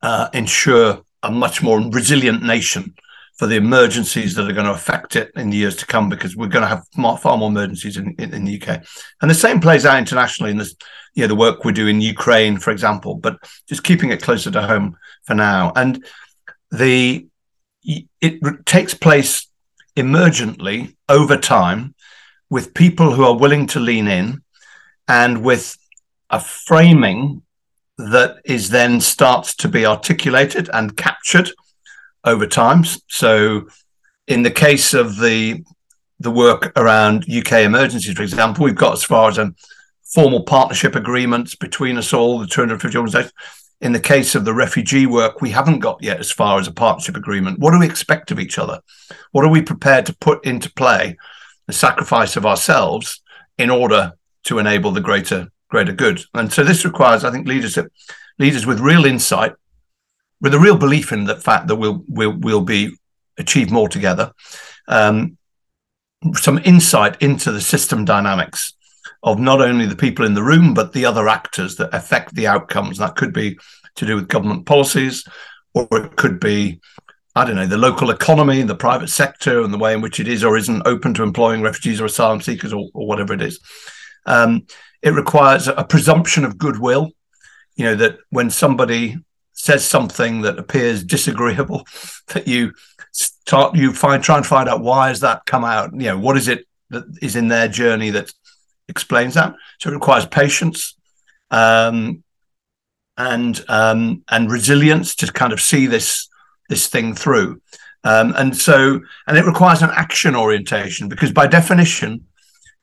uh, 0.02 0.30
ensure 0.34 1.04
a 1.22 1.30
much 1.30 1.62
more 1.62 1.80
resilient 1.92 2.42
nation 2.42 2.96
for 3.38 3.48
the 3.48 3.56
emergencies 3.56 4.34
that 4.36 4.50
are 4.50 4.54
going 4.54 4.66
to 4.66 4.74
affect 4.74 5.16
it 5.16 5.32
in 5.36 5.50
the 5.50 5.58
years 5.58 5.76
to 5.76 5.86
come 5.86 6.08
because 6.08 6.36
we're 6.36 6.48
going 6.48 6.62
to 6.62 6.68
have 6.68 6.88
far, 7.20 7.38
more 7.38 7.50
emergencies 7.50 7.98
in, 7.98 8.16
in, 8.18 8.34
in, 8.34 8.46
the 8.46 8.62
UK. 8.62 8.82
And 9.22 9.30
the 9.30 9.36
same 9.36 9.60
plays 9.60 9.86
out 9.86 9.98
internationally 9.98 10.52
in 10.52 10.58
this, 10.58 10.76
you 11.16 11.24
know, 11.24 11.28
the 11.28 11.36
work 11.36 11.66
we 11.66 11.74
do 11.74 11.88
in 11.88 12.00
Ukraine, 12.00 12.58
for 12.58 12.72
example, 12.72 13.16
but 13.16 13.38
just 13.68 13.84
keeping 13.84 14.12
it 14.12 14.22
closer 14.22 14.52
to 14.52 14.62
home 14.62 14.98
for 15.26 15.34
now. 15.34 15.74
And 15.76 16.06
the 16.72 17.28
it 18.22 18.66
takes 18.66 18.94
place 18.94 19.48
emergently 19.96 20.96
over 21.08 21.38
time 21.38 21.94
with 22.50 22.74
people 22.74 23.14
who 23.14 23.24
are 23.24 23.38
willing 23.38 23.68
to 23.68 23.80
lean 23.80 24.08
in 24.08 24.42
and 25.08 25.44
with 25.44 25.78
a 26.30 26.40
framing 26.40 27.44
that 27.98 28.38
is 28.44 28.70
then 28.70 29.00
starts 29.00 29.56
to 29.56 29.68
be 29.68 29.86
articulated 29.86 30.70
and 30.74 30.98
captured 30.98 31.52
over 32.26 32.48
time. 32.48 32.84
So, 33.08 33.68
in 34.28 34.44
the 34.44 34.52
case 34.52 34.94
of 34.94 35.18
the 35.20 35.64
the 36.20 36.32
work 36.32 36.72
around 36.78 37.26
UK 37.30 37.64
emergencies, 37.64 38.16
for 38.16 38.24
example, 38.24 38.64
we've 38.64 38.76
got 38.76 38.94
as 38.94 39.04
far 39.04 39.30
as 39.30 39.38
a 39.38 39.54
formal 40.14 40.44
partnership 40.44 40.96
agreements 40.96 41.56
between 41.56 41.98
us 41.98 42.14
all, 42.14 42.40
the 42.40 42.48
250 42.48 42.98
organisations. 42.98 43.34
In 43.82 43.92
the 43.92 44.00
case 44.00 44.34
of 44.34 44.46
the 44.46 44.54
refugee 44.54 45.06
work, 45.06 45.42
we 45.42 45.50
haven't 45.50 45.80
got 45.80 46.02
yet 46.02 46.20
as 46.20 46.32
far 46.32 46.58
as 46.58 46.68
a 46.68 46.72
partnership 46.72 47.18
agreement. 47.18 47.60
What 47.60 47.72
do 47.72 47.80
we 47.80 47.86
expect 47.86 48.32
of 48.32 48.40
each 48.40 48.58
other? 48.58 48.80
What 49.32 49.44
are 49.44 49.52
we 49.52 49.62
prepared 49.62 50.06
to 50.06 50.16
put 50.16 50.46
into 50.46 50.72
play, 50.74 51.18
the 51.68 51.74
sacrifice 51.74 52.38
of 52.38 52.46
ourselves, 52.46 53.22
in 53.58 53.70
order 53.70 54.14
to 54.46 54.60
enable 54.60 54.92
the 54.92 55.02
greater 55.02 55.52
greater 55.70 55.92
good? 55.92 56.22
And 56.34 56.52
so 56.52 56.64
this 56.64 56.86
requires, 56.86 57.26
I 57.26 57.32
think, 57.32 57.48
leadership, 57.48 57.92
leaders 58.40 58.66
with 58.66 58.80
real 58.80 59.06
insight 59.06 59.54
with 60.42 60.54
a 60.54 60.60
real 60.60 60.78
belief 60.78 61.12
in 61.12 61.26
the 61.26 61.36
fact 61.36 61.68
that 61.68 61.76
we'll 61.76 62.04
we'll 62.08 62.38
we'll 62.38 62.62
be 62.62 62.96
achieve 63.38 63.72
more 63.72 63.90
together. 63.90 64.32
Um, 64.88 65.38
some 66.34 66.60
insight 66.64 67.22
into 67.22 67.52
the 67.52 67.62
system 67.62 68.06
dynamics 68.06 68.74
of 69.24 69.40
not 69.40 69.62
only 69.62 69.86
the 69.86 69.96
people 69.96 70.26
in 70.26 70.34
the 70.34 70.44
room 70.44 70.74
but 70.74 70.94
the 70.94 71.06
other 71.06 71.28
actors 71.28 71.76
that 71.76 71.94
affect 71.94 72.36
the 72.36 72.48
outcomes. 72.48 72.98
That 72.98 73.16
could 73.16 73.34
be 73.34 73.58
to 73.96 74.06
do 74.06 74.16
with 74.16 74.28
government 74.28 74.66
policies, 74.66 75.24
or 75.74 75.88
it 75.92 76.16
could 76.16 76.40
be 76.40 76.80
I 77.38 77.44
don't 77.44 77.58
know, 77.58 77.66
the 77.66 77.78
local 77.78 78.12
economy, 78.12 78.62
the 78.62 78.76
private 78.76 79.10
sector, 79.10 79.62
and 79.62 79.74
the 79.74 79.78
way 79.78 79.94
in 79.94 80.00
which 80.00 80.22
it 80.22 80.28
is 80.28 80.42
or 80.42 80.56
isn't 80.56 80.88
open 80.88 81.14
to 81.16 81.24
employing 81.24 81.62
refugees 81.62 82.00
or 82.00 82.06
asylum 82.06 82.40
seekers 82.40 82.72
or, 82.72 82.90
or 82.94 83.08
whatever 83.08 83.34
it 83.34 83.42
is. 83.42 83.60
Um, 84.26 84.66
it 85.02 85.10
requires 85.10 85.68
a 85.68 85.84
presumption 85.84 86.46
of 86.46 86.58
goodwill. 86.58 87.12
You 87.76 87.86
know, 87.86 87.96
that 87.96 88.20
when 88.30 88.50
somebody 88.50 89.18
says 89.56 89.86
something 89.86 90.42
that 90.42 90.60
appears 90.60 91.04
disagreeable, 91.04 91.88
that 92.28 92.48
you 92.48 92.74
start 93.12 93.76
you 93.76 93.94
find 93.94 94.24
try 94.24 94.38
and 94.38 94.46
find 94.46 94.70
out 94.70 94.82
why 94.82 95.08
has 95.08 95.22
that 95.22 95.46
come 95.46 95.66
out? 95.66 95.92
You 95.94 96.10
know, 96.10 96.20
what 96.20 96.38
is 96.38 96.48
it 96.48 96.68
that 96.92 97.06
is 97.22 97.36
in 97.36 97.48
their 97.48 97.68
journey 97.68 98.12
that 98.12 98.32
explains 98.88 99.34
that? 99.34 99.56
So 99.80 99.90
it 99.90 99.94
requires 99.94 100.26
patience. 100.26 100.96
Um, 101.52 102.24
and 103.18 103.64
um, 103.70 104.24
and 104.30 104.52
resilience 104.52 105.16
to 105.16 105.32
kind 105.32 105.54
of 105.54 105.62
see 105.62 105.88
this 105.88 106.28
this 106.70 106.88
thing 106.88 107.14
through. 107.14 107.62
Um, 108.04 108.34
and 108.38 108.56
so, 108.56 109.02
and 109.28 109.38
it 109.38 109.46
requires 109.46 109.82
an 109.82 109.90
action 109.92 110.36
orientation 110.36 111.10
because 111.10 111.32
by 111.32 111.48
definition, 111.48 112.26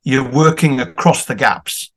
you're 0.03 0.29
working 0.29 0.81
across 0.81 1.27
the 1.27 1.35
gaps. 1.35 1.93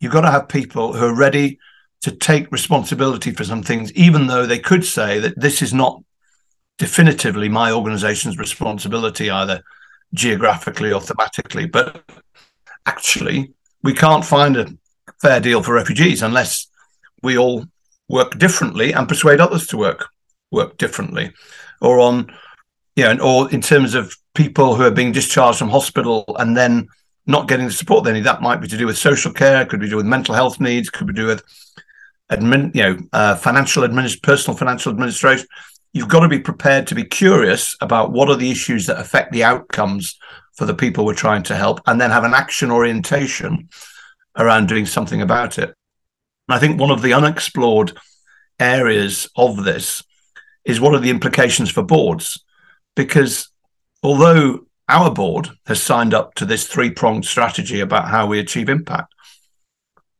You've 0.00 0.12
got 0.12 0.20
to 0.22 0.30
have 0.30 0.48
people 0.48 0.92
who 0.92 1.06
are 1.06 1.14
ready 1.14 1.58
to 2.02 2.12
take 2.12 2.50
responsibility 2.52 3.32
for 3.32 3.44
some 3.44 3.62
things, 3.62 3.92
even 3.92 4.26
though 4.26 4.46
they 4.46 4.58
could 4.58 4.84
say 4.84 5.18
that 5.18 5.38
this 5.38 5.62
is 5.62 5.74
not 5.74 6.02
definitively 6.78 7.48
my 7.48 7.72
organization's 7.72 8.38
responsibility, 8.38 9.30
either 9.30 9.62
geographically 10.14 10.92
or 10.92 11.00
thematically. 11.00 11.70
But 11.70 12.02
actually, 12.86 13.52
we 13.82 13.94
can't 13.94 14.24
find 14.24 14.56
a 14.56 14.68
fair 15.20 15.40
deal 15.40 15.62
for 15.62 15.74
refugees 15.74 16.22
unless 16.22 16.68
we 17.22 17.36
all 17.36 17.66
work 18.08 18.38
differently 18.38 18.92
and 18.92 19.08
persuade 19.08 19.40
others 19.40 19.66
to 19.68 19.76
work 19.76 20.08
work 20.50 20.78
differently, 20.78 21.32
or 21.80 22.00
on 22.00 22.32
you 22.96 23.04
know, 23.04 23.18
or 23.22 23.50
in 23.50 23.60
terms 23.60 23.94
of 23.94 24.16
people 24.34 24.74
who 24.74 24.84
are 24.84 24.90
being 24.90 25.12
discharged 25.12 25.58
from 25.58 25.68
hospital 25.68 26.24
and 26.38 26.56
then 26.56 26.88
not 27.26 27.46
getting 27.46 27.66
the 27.66 27.72
support 27.72 28.04
they 28.04 28.12
need. 28.12 28.24
That 28.24 28.40
might 28.40 28.60
be 28.60 28.68
to 28.68 28.76
do 28.76 28.86
with 28.86 28.96
social 28.96 29.32
care, 29.32 29.66
could 29.66 29.80
be 29.80 29.86
to 29.86 29.90
do 29.90 29.96
with 29.96 30.06
mental 30.06 30.34
health 30.34 30.58
needs, 30.58 30.88
could 30.88 31.06
be 31.06 31.12
to 31.12 31.20
do 31.20 31.26
with 31.26 31.44
admin, 32.30 32.74
you 32.74 32.82
know, 32.82 32.98
uh, 33.12 33.36
financial 33.36 33.82
administ- 33.82 34.22
personal 34.22 34.56
financial 34.56 34.92
administration. 34.92 35.46
You've 35.92 36.08
got 36.08 36.20
to 36.20 36.28
be 36.28 36.38
prepared 36.38 36.86
to 36.88 36.94
be 36.94 37.04
curious 37.04 37.76
about 37.80 38.12
what 38.12 38.28
are 38.28 38.36
the 38.36 38.50
issues 38.50 38.86
that 38.86 39.00
affect 39.00 39.32
the 39.32 39.44
outcomes 39.44 40.18
for 40.54 40.66
the 40.66 40.74
people 40.74 41.04
we're 41.04 41.14
trying 41.14 41.44
to 41.44 41.56
help, 41.56 41.80
and 41.86 42.00
then 42.00 42.10
have 42.10 42.24
an 42.24 42.34
action 42.34 42.70
orientation 42.70 43.68
around 44.36 44.68
doing 44.68 44.86
something 44.86 45.22
about 45.22 45.58
it. 45.58 45.74
And 46.48 46.56
I 46.56 46.58
think 46.58 46.80
one 46.80 46.90
of 46.90 47.02
the 47.02 47.12
unexplored 47.12 47.96
areas 48.58 49.28
of 49.36 49.64
this 49.64 50.02
is 50.64 50.80
what 50.80 50.94
are 50.94 51.00
the 51.00 51.10
implications 51.10 51.70
for 51.70 51.82
boards? 51.82 52.44
Because 52.96 53.48
although 54.02 54.66
our 54.88 55.10
board 55.10 55.50
has 55.66 55.82
signed 55.82 56.14
up 56.14 56.34
to 56.34 56.44
this 56.44 56.66
three 56.66 56.90
pronged 56.90 57.24
strategy 57.24 57.80
about 57.80 58.08
how 58.08 58.26
we 58.26 58.38
achieve 58.38 58.68
impact, 58.68 59.14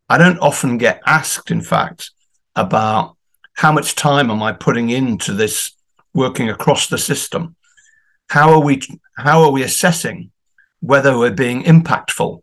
I 0.09 0.19
don't 0.19 0.39
often 0.39 0.79
get 0.79 1.03
asked, 1.07 1.51
in 1.51 1.61
fact, 1.61 2.11
about 2.57 3.17
how 3.55 3.73
much 3.73 3.95
time 3.95 4.31
am 4.31 4.43
I 4.43 4.53
putting 4.53 4.91
into 4.91 5.33
this 5.35 5.73
working 6.15 6.49
across 6.49 6.87
the 6.87 6.99
system? 6.99 7.57
How 8.31 8.53
are 8.53 8.61
we 8.61 8.83
how 9.17 9.43
are 9.43 9.51
we 9.51 9.63
assessing 9.63 10.31
whether 10.81 11.19
we're 11.19 11.31
being 11.31 11.65
impactful 11.65 12.43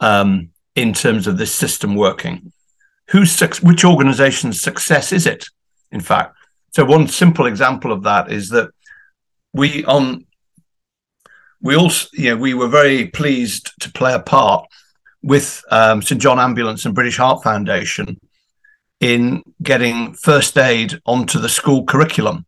um, 0.00 0.50
in 0.74 0.92
terms 0.92 1.26
of 1.26 1.38
this 1.38 1.54
system 1.54 1.94
working? 1.94 2.52
Who's 3.08 3.40
which 3.60 3.84
organization's 3.84 4.60
success 4.60 5.12
is 5.12 5.26
it? 5.26 5.46
In 5.90 6.00
fact, 6.00 6.36
so 6.72 6.84
one 6.84 7.08
simple 7.08 7.46
example 7.46 7.90
of 7.90 8.04
that 8.04 8.30
is 8.30 8.50
that 8.50 8.70
we 9.52 9.84
on 9.84 10.26
we 11.60 11.74
also 11.74 12.08
you 12.12 12.30
know 12.30 12.36
we 12.36 12.54
were 12.54 12.68
very 12.68 13.08
pleased 13.08 13.72
to 13.80 13.90
play 13.90 14.14
a 14.14 14.20
part 14.20 14.66
with 15.22 15.62
um, 15.70 16.02
St 16.02 16.20
John 16.20 16.38
Ambulance 16.38 16.84
and 16.86 16.94
British 16.94 17.18
Heart 17.18 17.42
Foundation 17.42 18.20
in 19.00 19.42
getting 19.62 20.14
first 20.14 20.56
aid 20.58 21.00
onto 21.06 21.38
the 21.38 21.48
school 21.48 21.84
curriculum. 21.84 22.46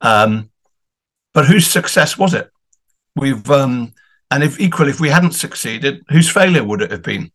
Um, 0.00 0.50
but 1.32 1.46
whose 1.46 1.66
success 1.66 2.18
was 2.18 2.34
it? 2.34 2.50
We've 3.16 3.50
um, 3.50 3.92
and 4.30 4.44
if 4.44 4.60
equally, 4.60 4.90
if 4.90 5.00
we 5.00 5.08
hadn't 5.08 5.32
succeeded, 5.32 6.02
whose 6.08 6.30
failure 6.30 6.64
would 6.64 6.82
it 6.82 6.90
have 6.90 7.02
been? 7.02 7.32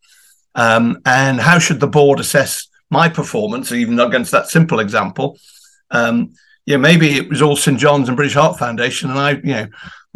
Um, 0.54 1.00
and 1.04 1.38
how 1.38 1.58
should 1.58 1.80
the 1.80 1.86
board 1.86 2.18
assess 2.18 2.68
my 2.90 3.08
performance, 3.08 3.72
even 3.72 4.00
against 4.00 4.32
that 4.32 4.48
simple 4.48 4.80
example? 4.80 5.38
Um, 5.90 6.32
yeah, 6.64 6.78
maybe 6.78 7.16
it 7.16 7.28
was 7.28 7.42
all 7.42 7.56
St 7.56 7.78
John's 7.78 8.08
and 8.08 8.16
British 8.16 8.34
Heart 8.34 8.58
Foundation, 8.58 9.10
and 9.10 9.18
I, 9.18 9.30
you 9.32 9.42
know, 9.42 9.66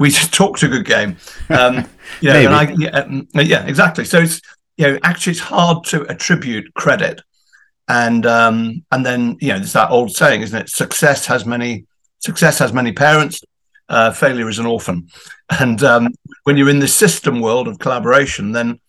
we 0.01 0.09
just 0.09 0.33
talked 0.41 0.65
a 0.65 0.69
good 0.69 0.85
game. 0.87 1.17
Um, 1.51 1.87
yeah, 2.21 2.37
and 2.39 2.55
I, 2.55 2.75
yeah, 2.77 2.89
um, 2.89 3.29
yeah, 3.35 3.65
exactly. 3.67 4.05
So 4.05 4.19
it's 4.19 4.41
you 4.77 4.87
know, 4.87 4.99
actually, 5.05 5.33
it's 5.33 5.41
hard 5.41 5.85
to 5.85 6.03
attribute 6.11 6.75
credit, 6.75 7.21
and 7.87 8.27
um, 8.27 8.85
and 8.91 9.07
then 9.07 9.37
you 9.41 9.49
know, 9.49 9.59
there's 9.59 9.75
that 9.75 9.91
old 9.91 10.11
saying, 10.11 10.41
isn't 10.41 10.63
it? 10.63 10.69
Success 10.71 11.27
has 11.27 11.47
many 11.47 11.87
success 12.19 12.59
has 12.59 12.73
many 12.73 12.91
parents. 12.91 13.43
Uh, 13.89 14.13
failure 14.13 14.49
is 14.49 14.59
an 14.59 14.67
orphan, 14.67 15.09
and 15.61 15.85
um, 15.85 16.09
when 16.45 16.57
you're 16.57 16.71
in 16.71 16.81
the 16.81 16.89
system 16.89 17.41
world 17.41 17.69
of 17.69 17.79
collaboration, 17.79 18.53
then 18.53 18.81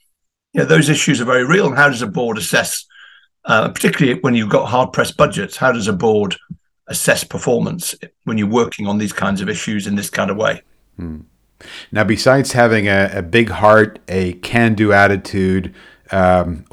you 0.54 0.62
know, 0.62 0.66
those 0.66 0.90
issues 0.90 1.22
are 1.22 1.26
very 1.26 1.46
real. 1.46 1.68
And 1.68 1.76
how 1.76 1.90
does 1.90 2.02
a 2.02 2.08
board 2.08 2.38
assess, 2.38 2.86
uh, 3.46 3.70
particularly 3.70 4.20
when 4.22 4.34
you've 4.36 4.50
got 4.50 4.68
hard 4.68 4.94
pressed 4.94 5.18
budgets? 5.18 5.58
How 5.58 5.72
does 5.72 5.88
a 5.88 5.94
board 5.94 6.38
assess 6.88 7.24
performance 7.24 7.96
when 8.26 8.38
you're 8.38 8.48
working 8.48 8.86
on 8.86 8.98
these 8.98 9.14
kinds 9.14 9.42
of 9.42 9.50
issues 9.50 9.88
in 9.88 9.96
this 9.96 10.10
kind 10.10 10.30
of 10.30 10.38
way? 10.38 10.62
Hmm. 11.02 11.22
Now, 11.92 12.04
besides 12.04 12.52
having 12.52 12.88
a, 12.88 13.10
a, 13.12 13.22
big 13.24 13.50
heart, 13.50 13.98
a 14.08 14.34
can-do 14.34 14.94
attitude, 14.94 15.74
um, 16.12 16.66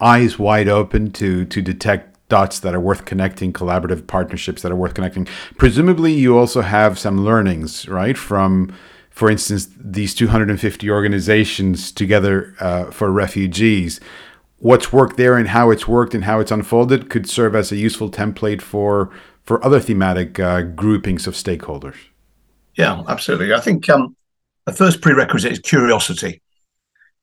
eyes 0.00 0.38
wide 0.38 0.68
open 0.68 1.10
to 1.12 1.44
to 1.46 1.60
detect 1.60 2.16
dots 2.28 2.60
that 2.60 2.74
are 2.74 2.80
worth 2.80 3.04
connecting, 3.04 3.52
collaborative 3.52 4.06
partnerships 4.06 4.62
that 4.62 4.70
are 4.70 4.76
worth 4.76 4.94
connecting. 4.94 5.26
Presumably, 5.56 6.12
you 6.12 6.38
also 6.38 6.60
have 6.60 6.96
some 6.96 7.24
learnings, 7.24 7.88
right, 7.88 8.16
from, 8.16 8.72
for 9.10 9.28
instance, 9.30 9.68
these 9.78 10.14
250 10.14 10.88
organizations 10.90 11.90
together 11.90 12.54
uh, 12.60 12.90
for 12.92 13.10
refugees. 13.10 14.00
What's 14.58 14.92
worked 14.92 15.16
there 15.16 15.36
and 15.36 15.48
how 15.48 15.70
it's 15.70 15.88
worked 15.88 16.14
and 16.14 16.24
how 16.24 16.38
it's 16.38 16.52
unfolded 16.52 17.10
could 17.10 17.28
serve 17.28 17.56
as 17.56 17.72
a 17.72 17.76
useful 17.76 18.10
template 18.10 18.62
for 18.62 19.10
for 19.42 19.64
other 19.64 19.80
thematic 19.80 20.40
uh, 20.40 20.62
groupings 20.62 21.26
of 21.26 21.34
stakeholders. 21.34 21.96
Yeah, 22.76 23.02
absolutely. 23.08 23.54
I 23.54 23.60
think 23.60 23.88
um, 23.88 24.16
the 24.66 24.72
first 24.72 25.00
prerequisite 25.00 25.52
is 25.52 25.58
curiosity. 25.60 26.42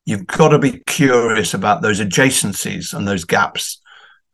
You've 0.06 0.28
got 0.28 0.50
to 0.50 0.60
be 0.60 0.80
curious 0.86 1.54
about 1.54 1.82
those 1.82 2.02
adjacencies 2.02 2.94
and 2.94 3.08
those 3.08 3.24
gaps 3.24 3.82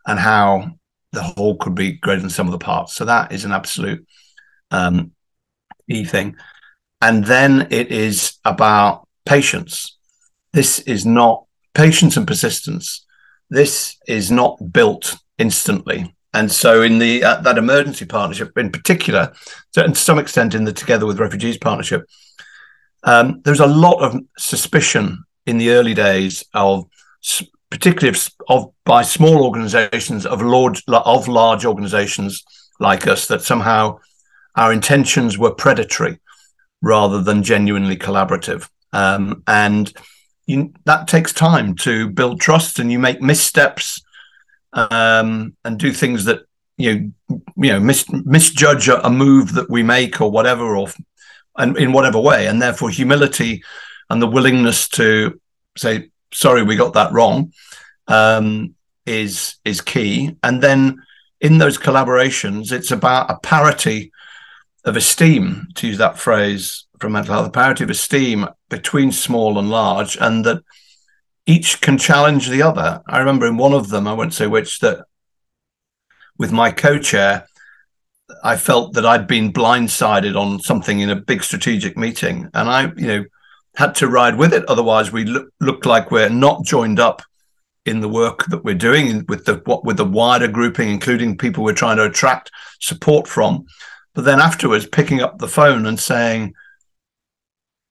and 0.07 0.17
how 0.19 0.71
the 1.11 1.23
whole 1.23 1.57
could 1.57 1.75
be 1.75 1.93
greater 1.93 2.21
than 2.21 2.29
some 2.29 2.47
of 2.47 2.51
the 2.51 2.57
parts. 2.57 2.95
So 2.95 3.05
that 3.05 3.31
is 3.31 3.45
an 3.45 3.51
absolute 3.51 4.05
um, 4.71 5.11
key 5.89 6.05
thing. 6.05 6.35
And 7.01 7.25
then 7.25 7.67
it 7.69 7.91
is 7.91 8.37
about 8.45 9.07
patience. 9.25 9.97
This 10.53 10.79
is 10.79 11.05
not 11.05 11.45
patience 11.73 12.17
and 12.17 12.27
persistence. 12.27 13.05
This 13.49 13.97
is 14.07 14.31
not 14.31 14.57
built 14.71 15.17
instantly. 15.37 16.15
And 16.33 16.51
so, 16.51 16.81
in 16.83 16.99
the 16.99 17.23
uh, 17.23 17.41
that 17.41 17.57
emergency 17.57 18.05
partnership, 18.05 18.55
in 18.57 18.71
particular, 18.71 19.33
to, 19.73 19.83
to 19.83 19.95
some 19.95 20.19
extent, 20.19 20.53
in 20.53 20.63
the 20.63 20.73
Together 20.73 21.05
with 21.05 21.19
Refugees 21.19 21.57
partnership, 21.57 22.07
um, 23.03 23.41
there's 23.43 23.59
a 23.59 23.67
lot 23.67 23.99
of 23.99 24.19
suspicion 24.37 25.23
in 25.47 25.57
the 25.57 25.71
early 25.71 25.95
days 25.95 26.43
of, 26.53 26.85
particularly 27.71 28.15
of, 28.15 28.29
of 28.47 28.71
by 28.85 29.01
small 29.01 29.43
organisations 29.43 30.25
of 30.25 30.41
large 30.41 30.83
of 30.87 31.27
large 31.27 31.65
organisations 31.65 32.43
like 32.79 33.07
us, 33.07 33.27
that 33.27 33.41
somehow 33.41 33.97
our 34.55 34.71
intentions 34.71 35.37
were 35.37 35.51
predatory 35.51 36.19
rather 36.81 37.21
than 37.21 37.41
genuinely 37.41 37.97
collaborative, 37.97 38.69
um, 38.93 39.41
and 39.47 39.93
you, 40.45 40.73
that 40.85 41.07
takes 41.07 41.33
time 41.33 41.75
to 41.75 42.09
build 42.09 42.39
trust, 42.39 42.77
and 42.77 42.91
you 42.91 42.99
make 42.99 43.19
missteps 43.19 43.99
um, 44.73 45.55
and 45.63 45.79
do 45.79 45.91
things 45.91 46.25
that 46.25 46.41
you 46.77 47.11
know, 47.29 47.41
you 47.57 47.73
know 47.73 47.79
mis- 47.79 48.09
misjudge 48.09 48.87
a, 48.87 49.09
move 49.09 49.53
that 49.53 49.69
we 49.69 49.83
make 49.83 50.21
or 50.21 50.31
whatever, 50.31 50.75
or 50.75 50.87
and 51.57 51.77
in 51.77 51.91
whatever 51.91 52.19
way, 52.19 52.47
and 52.47 52.61
therefore 52.61 52.89
humility 52.89 53.63
and 54.09 54.21
the 54.21 54.27
willingness 54.27 54.87
to 54.89 55.39
say 55.77 56.09
sorry, 56.33 56.63
we 56.63 56.75
got 56.75 56.93
that 56.93 57.11
wrong, 57.11 57.53
um, 58.07 58.75
is 59.05 59.55
is 59.65 59.81
key. 59.81 60.35
And 60.43 60.61
then 60.61 61.01
in 61.41 61.57
those 61.57 61.77
collaborations, 61.77 62.71
it's 62.71 62.91
about 62.91 63.31
a 63.31 63.39
parity 63.39 64.11
of 64.85 64.95
esteem, 64.95 65.67
to 65.75 65.87
use 65.87 65.97
that 65.97 66.17
phrase 66.17 66.85
from 66.99 67.13
mental 67.13 67.33
health, 67.33 67.47
a 67.47 67.51
parity 67.51 67.83
of 67.83 67.89
esteem 67.89 68.47
between 68.69 69.11
small 69.11 69.59
and 69.59 69.69
large, 69.69 70.17
and 70.17 70.45
that 70.45 70.63
each 71.49 71.81
can 71.81 71.97
challenge 71.97 72.47
the 72.47 72.61
other. 72.61 73.01
I 73.07 73.17
remember 73.17 73.47
in 73.47 73.57
one 73.57 73.73
of 73.73 73.89
them, 73.89 74.07
I 74.07 74.13
won't 74.13 74.35
say 74.35 74.45
which, 74.45 74.79
that 74.81 75.05
with 76.37 76.51
my 76.51 76.69
co-chair, 76.69 77.47
I 78.43 78.55
felt 78.55 78.93
that 78.93 79.05
I'd 79.05 79.25
been 79.25 79.51
blindsided 79.51 80.39
on 80.39 80.59
something 80.59 80.99
in 80.99 81.09
a 81.09 81.15
big 81.15 81.43
strategic 81.43 81.97
meeting, 81.97 82.47
and 82.53 82.69
I, 82.69 82.91
you 82.95 83.07
know, 83.07 83.25
had 83.75 83.95
to 83.95 84.07
ride 84.07 84.37
with 84.37 84.53
it. 84.53 84.63
Otherwise, 84.65 85.11
we 85.11 85.25
look, 85.25 85.49
looked 85.59 85.87
like 85.87 86.11
we're 86.11 86.29
not 86.29 86.65
joined 86.65 86.99
up 86.99 87.23
in 87.83 88.01
the 88.01 88.09
work 88.09 88.45
that 88.45 88.63
we're 88.63 88.75
doing 88.75 89.25
with 89.27 89.45
the 89.45 89.59
what 89.65 89.83
with 89.83 89.97
the 89.97 90.05
wider 90.05 90.47
grouping, 90.47 90.89
including 90.89 91.35
people 91.35 91.63
we're 91.63 91.73
trying 91.73 91.97
to 91.97 92.05
attract 92.05 92.51
support 92.79 93.27
from. 93.27 93.65
But 94.13 94.25
then 94.25 94.39
afterwards, 94.39 94.85
picking 94.85 95.21
up 95.21 95.39
the 95.39 95.47
phone 95.47 95.87
and 95.87 95.99
saying, 95.99 96.53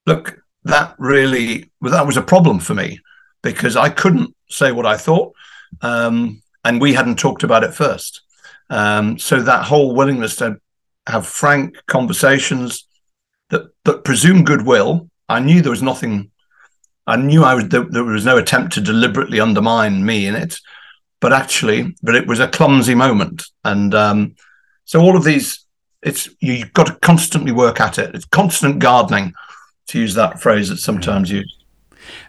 "Look, 0.06 0.38
that 0.62 0.94
really 0.98 1.72
well, 1.80 1.92
that 1.92 2.06
was 2.06 2.16
a 2.16 2.22
problem 2.22 2.60
for 2.60 2.74
me 2.74 3.00
because 3.42 3.76
I 3.76 3.88
couldn't 3.88 4.34
say 4.48 4.72
what 4.72 4.86
I 4.86 4.96
thought, 4.96 5.34
um, 5.80 6.42
and 6.64 6.80
we 6.80 6.94
hadn't 6.94 7.18
talked 7.18 7.42
about 7.42 7.64
it 7.64 7.74
first. 7.74 8.22
Um, 8.70 9.18
so 9.18 9.40
that 9.40 9.64
whole 9.64 9.94
willingness 9.94 10.36
to 10.36 10.60
have 11.06 11.26
frank 11.26 11.76
conversations 11.86 12.86
that 13.50 13.62
that 13.84 14.04
presume 14.04 14.44
goodwill. 14.44 15.08
I 15.28 15.40
knew 15.40 15.62
there 15.62 15.70
was 15.70 15.82
nothing. 15.82 16.30
I 17.06 17.16
knew 17.16 17.42
I 17.44 17.54
was 17.54 17.68
there, 17.68 17.84
there 17.84 18.04
was 18.04 18.24
no 18.24 18.36
attempt 18.36 18.74
to 18.74 18.80
deliberately 18.80 19.40
undermine 19.40 20.04
me 20.04 20.26
in 20.26 20.34
it, 20.34 20.58
but 21.20 21.32
actually, 21.32 21.96
but 22.02 22.14
it 22.14 22.26
was 22.26 22.40
a 22.40 22.48
clumsy 22.48 22.94
moment, 22.94 23.44
and 23.64 23.94
um, 23.94 24.36
so 24.84 25.00
all 25.00 25.16
of 25.16 25.24
these. 25.24 25.64
It's 26.00 26.28
you've 26.38 26.72
got 26.74 26.86
to 26.86 26.94
constantly 26.94 27.50
work 27.50 27.80
at 27.80 27.98
it. 27.98 28.14
It's 28.14 28.24
constant 28.24 28.78
gardening, 28.78 29.34
to 29.88 29.98
use 29.98 30.14
that 30.14 30.40
phrase 30.40 30.68
that's 30.68 30.82
sometimes 30.82 31.30
used. 31.30 31.57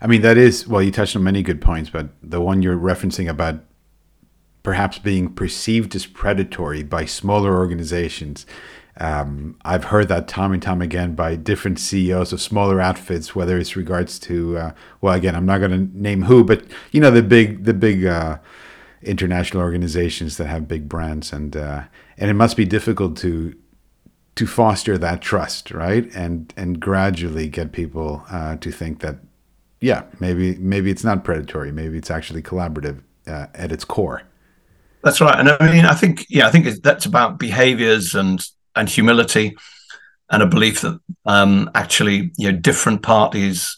I 0.02 0.08
mean, 0.08 0.22
that 0.22 0.38
is, 0.38 0.68
well, 0.68 0.82
you 0.82 0.92
touched 0.92 1.15
on 1.15 1.24
many 1.24 1.44
good 1.44 1.62
points, 1.62 1.89
but 1.89 2.10
the 2.22 2.42
one 2.42 2.62
you're 2.62 2.78
referencing 2.78 3.30
about 3.30 3.63
perhaps 4.63 5.00
being 5.00 5.34
perceived 5.34 5.96
as 5.96 6.06
predatory 6.06 6.84
by 6.84 7.06
smaller 7.06 7.58
organizations. 7.58 8.46
Um, 8.98 9.58
I've 9.63 9.86
heard 9.86 10.10
that 10.10 10.28
time 10.28 10.52
and 10.52 10.62
time 10.62 10.82
again 10.82 11.15
by 11.15 11.38
different 11.38 11.80
CEOs 11.80 12.34
of 12.34 12.42
smaller 12.42 12.82
outfits, 12.82 13.34
whether 13.34 13.58
it's 13.58 13.78
regards 13.78 14.20
to, 14.20 14.58
uh, 14.58 14.72
well, 15.00 15.13
again, 15.13 15.36
I'm 15.36 15.46
not 15.46 15.60
going 15.60 15.72
to 15.72 15.98
name 15.98 16.24
who, 16.24 16.44
but 16.44 16.65
you 16.92 17.00
know 17.00 17.10
the 17.10 17.24
big, 17.24 17.63
the 17.63 17.74
big 17.74 18.06
uh, 18.06 18.39
international 19.02 19.63
organizations 19.63 20.38
that 20.38 20.48
have 20.48 20.68
big 20.68 20.89
brands, 20.89 21.32
and 21.32 21.56
uh, 21.56 21.84
and 22.18 22.30
it 22.30 22.34
must 22.34 22.58
be 22.58 22.65
difficult 22.65 23.18
to 23.18 23.56
to 24.36 24.48
foster 24.48 24.98
that 24.98 25.22
trust, 25.22 25.72
right? 25.72 26.13
And 26.13 26.54
and 26.58 26.80
gradually 26.80 27.48
get 27.48 27.72
people 27.72 28.24
uh, 28.30 28.58
to 28.58 28.72
think 28.72 29.00
that 29.00 29.18
yeah, 29.82 30.04
maybe 30.20 30.56
maybe 30.58 30.92
it's 30.92 31.04
not 31.04 31.24
predatory. 31.24 31.72
Maybe 31.72 31.98
it's 31.98 32.12
actually 32.12 32.42
collaborative 32.42 33.02
uh, 33.28 33.48
at 33.54 33.72
its 33.72 33.86
core. 33.86 34.24
That's 35.04 35.22
right, 35.22 35.39
and 35.39 35.50
I 35.50 35.72
mean, 35.72 35.86
I 35.86 35.94
think 35.94 36.26
yeah, 36.30 36.48
I 36.48 36.52
think 36.52 36.68
that's 36.84 37.06
about 37.06 37.39
behaviors 37.39 38.15
and 38.15 38.46
and 38.76 38.89
humility, 38.89 39.56
and 40.30 40.44
a 40.44 40.48
belief 40.48 40.82
that 40.82 41.00
um, 41.26 41.70
actually 41.76 42.32
you 42.38 42.52
know 42.52 42.58
different 42.58 43.02
parties 43.04 43.78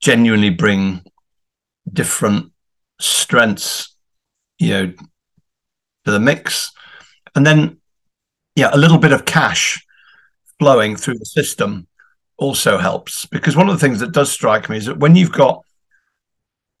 genuinely 0.00 0.50
bring 0.50 1.02
different 1.92 2.52
strengths, 3.00 3.94
you 4.58 4.70
know, 4.70 4.92
to 6.04 6.10
the 6.10 6.20
mix. 6.20 6.70
and 7.34 7.46
then 7.46 7.78
yeah, 8.54 8.70
a 8.72 8.78
little 8.78 8.98
bit 8.98 9.12
of 9.12 9.26
cash 9.26 9.84
flowing 10.58 10.96
through 10.96 11.18
the 11.18 11.26
system 11.26 11.86
also 12.38 12.78
helps 12.78 13.26
because 13.26 13.56
one 13.56 13.68
of 13.68 13.74
the 13.74 13.80
things 13.80 14.00
that 14.00 14.12
does 14.12 14.30
strike 14.30 14.68
me 14.68 14.76
is 14.76 14.86
that 14.86 14.98
when 14.98 15.16
you've 15.16 15.32
got 15.32 15.62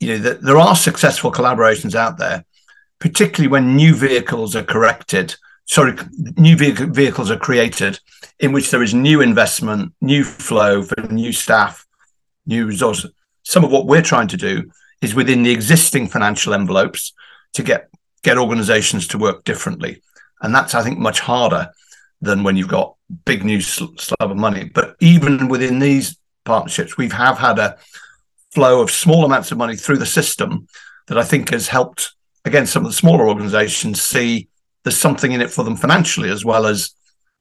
you 0.00 0.08
know 0.08 0.18
that 0.18 0.42
there 0.42 0.58
are 0.58 0.76
successful 0.76 1.32
collaborations 1.32 1.94
out 1.94 2.18
there 2.18 2.44
particularly 2.98 3.48
when 3.48 3.76
new 3.76 3.94
vehicles 3.94 4.54
are 4.54 4.62
corrected 4.62 5.34
sorry 5.64 5.94
new 6.36 6.56
vehicle, 6.56 6.86
vehicles 6.86 7.30
are 7.30 7.38
created 7.38 7.98
in 8.38 8.52
which 8.52 8.70
there 8.70 8.82
is 8.82 8.92
new 8.92 9.20
investment 9.22 9.92
new 10.00 10.22
flow 10.22 10.82
for 10.82 11.00
new 11.10 11.32
staff 11.32 11.86
new 12.46 12.66
resources 12.66 13.10
some 13.42 13.64
of 13.64 13.70
what 13.70 13.86
we're 13.86 14.02
trying 14.02 14.28
to 14.28 14.36
do 14.36 14.70
is 15.00 15.14
within 15.14 15.42
the 15.44 15.52
existing 15.52 16.08
financial 16.08 16.52
envelopes 16.52 17.12
to 17.54 17.62
get 17.62 17.88
get 18.22 18.38
organizations 18.38 19.06
to 19.06 19.18
work 19.18 19.44
differently. 19.44 20.02
And 20.42 20.52
that's 20.54 20.74
i 20.74 20.82
think 20.82 20.98
much 20.98 21.20
harder 21.20 21.70
than 22.20 22.42
when 22.42 22.56
you've 22.56 22.68
got 22.68 22.95
big 23.24 23.44
new 23.44 23.60
slab 23.60 24.30
of 24.30 24.36
money. 24.36 24.64
But 24.64 24.96
even 25.00 25.48
within 25.48 25.78
these 25.78 26.16
partnerships, 26.44 26.96
we 26.96 27.08
have 27.10 27.38
had 27.38 27.58
a 27.58 27.76
flow 28.52 28.80
of 28.80 28.90
small 28.90 29.24
amounts 29.24 29.52
of 29.52 29.58
money 29.58 29.76
through 29.76 29.98
the 29.98 30.06
system 30.06 30.66
that 31.08 31.18
I 31.18 31.24
think 31.24 31.50
has 31.50 31.68
helped, 31.68 32.14
again, 32.44 32.66
some 32.66 32.84
of 32.84 32.90
the 32.90 32.96
smaller 32.96 33.28
organizations 33.28 34.02
see 34.02 34.48
there's 34.82 34.96
something 34.96 35.32
in 35.32 35.40
it 35.40 35.50
for 35.50 35.64
them 35.64 35.76
financially 35.76 36.30
as 36.30 36.44
well 36.44 36.64
as 36.64 36.92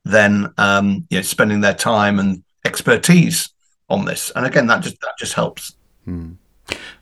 then 0.03 0.51
um, 0.57 1.05
you 1.09 1.17
know, 1.17 1.21
spending 1.21 1.61
their 1.61 1.73
time 1.73 2.19
and 2.19 2.43
expertise 2.65 3.49
on 3.89 4.05
this. 4.05 4.31
And 4.35 4.45
again, 4.45 4.67
that 4.67 4.81
just 4.81 4.99
that 5.01 5.13
just 5.17 5.33
helps. 5.33 5.75
Hmm. 6.05 6.33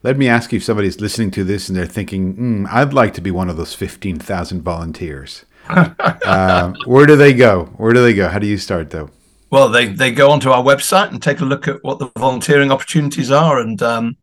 Let 0.04 0.18
me 0.18 0.28
ask 0.28 0.52
you 0.52 0.58
if 0.58 0.64
somebody's 0.64 1.00
listening 1.00 1.32
to 1.32 1.46
this 1.46 1.70
and 1.70 1.78
they're 1.78 1.86
thinking, 1.86 2.36
mm, 2.36 2.68
I'd 2.70 2.94
like 2.94 3.14
to 3.14 3.22
be 3.22 3.32
one 3.32 3.50
of 3.50 3.56
those 3.56 3.74
15,000 3.74 4.62
volunteers 4.62 5.46
uh, 5.70 6.74
where 6.86 7.06
do 7.06 7.16
they 7.16 7.34
go? 7.34 7.66
Where 7.78 7.94
do 7.94 8.02
they 8.02 8.14
go? 8.14 8.28
How 8.28 8.40
do 8.40 8.48
you 8.48 8.58
start 8.58 8.90
though? 8.90 9.10
Well, 9.50 9.70
they 9.70 9.88
they 9.88 10.12
go 10.12 10.32
onto 10.32 10.50
our 10.50 10.64
website 10.64 11.10
and 11.10 11.22
take 11.22 11.40
a 11.40 11.46
look 11.46 11.68
at 11.68 11.84
what 11.84 12.00
the 12.00 12.12
volunteering 12.18 12.72
opportunities 12.72 13.32
are, 13.32 13.60
and 13.60 13.82
um, 13.82 14.18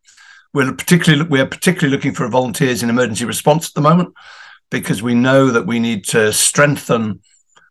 we're 0.52 0.72
particularly 0.72 1.24
we're 1.28 1.46
particularly 1.46 1.94
looking 1.94 2.14
for 2.14 2.28
volunteers 2.28 2.82
in 2.82 2.90
emergency 2.90 3.24
response 3.24 3.68
at 3.68 3.74
the 3.74 3.80
moment 3.80 4.14
because 4.70 5.02
we 5.02 5.14
know 5.14 5.50
that 5.50 5.66
we 5.66 5.78
need 5.78 6.04
to 6.06 6.32
strengthen 6.32 7.20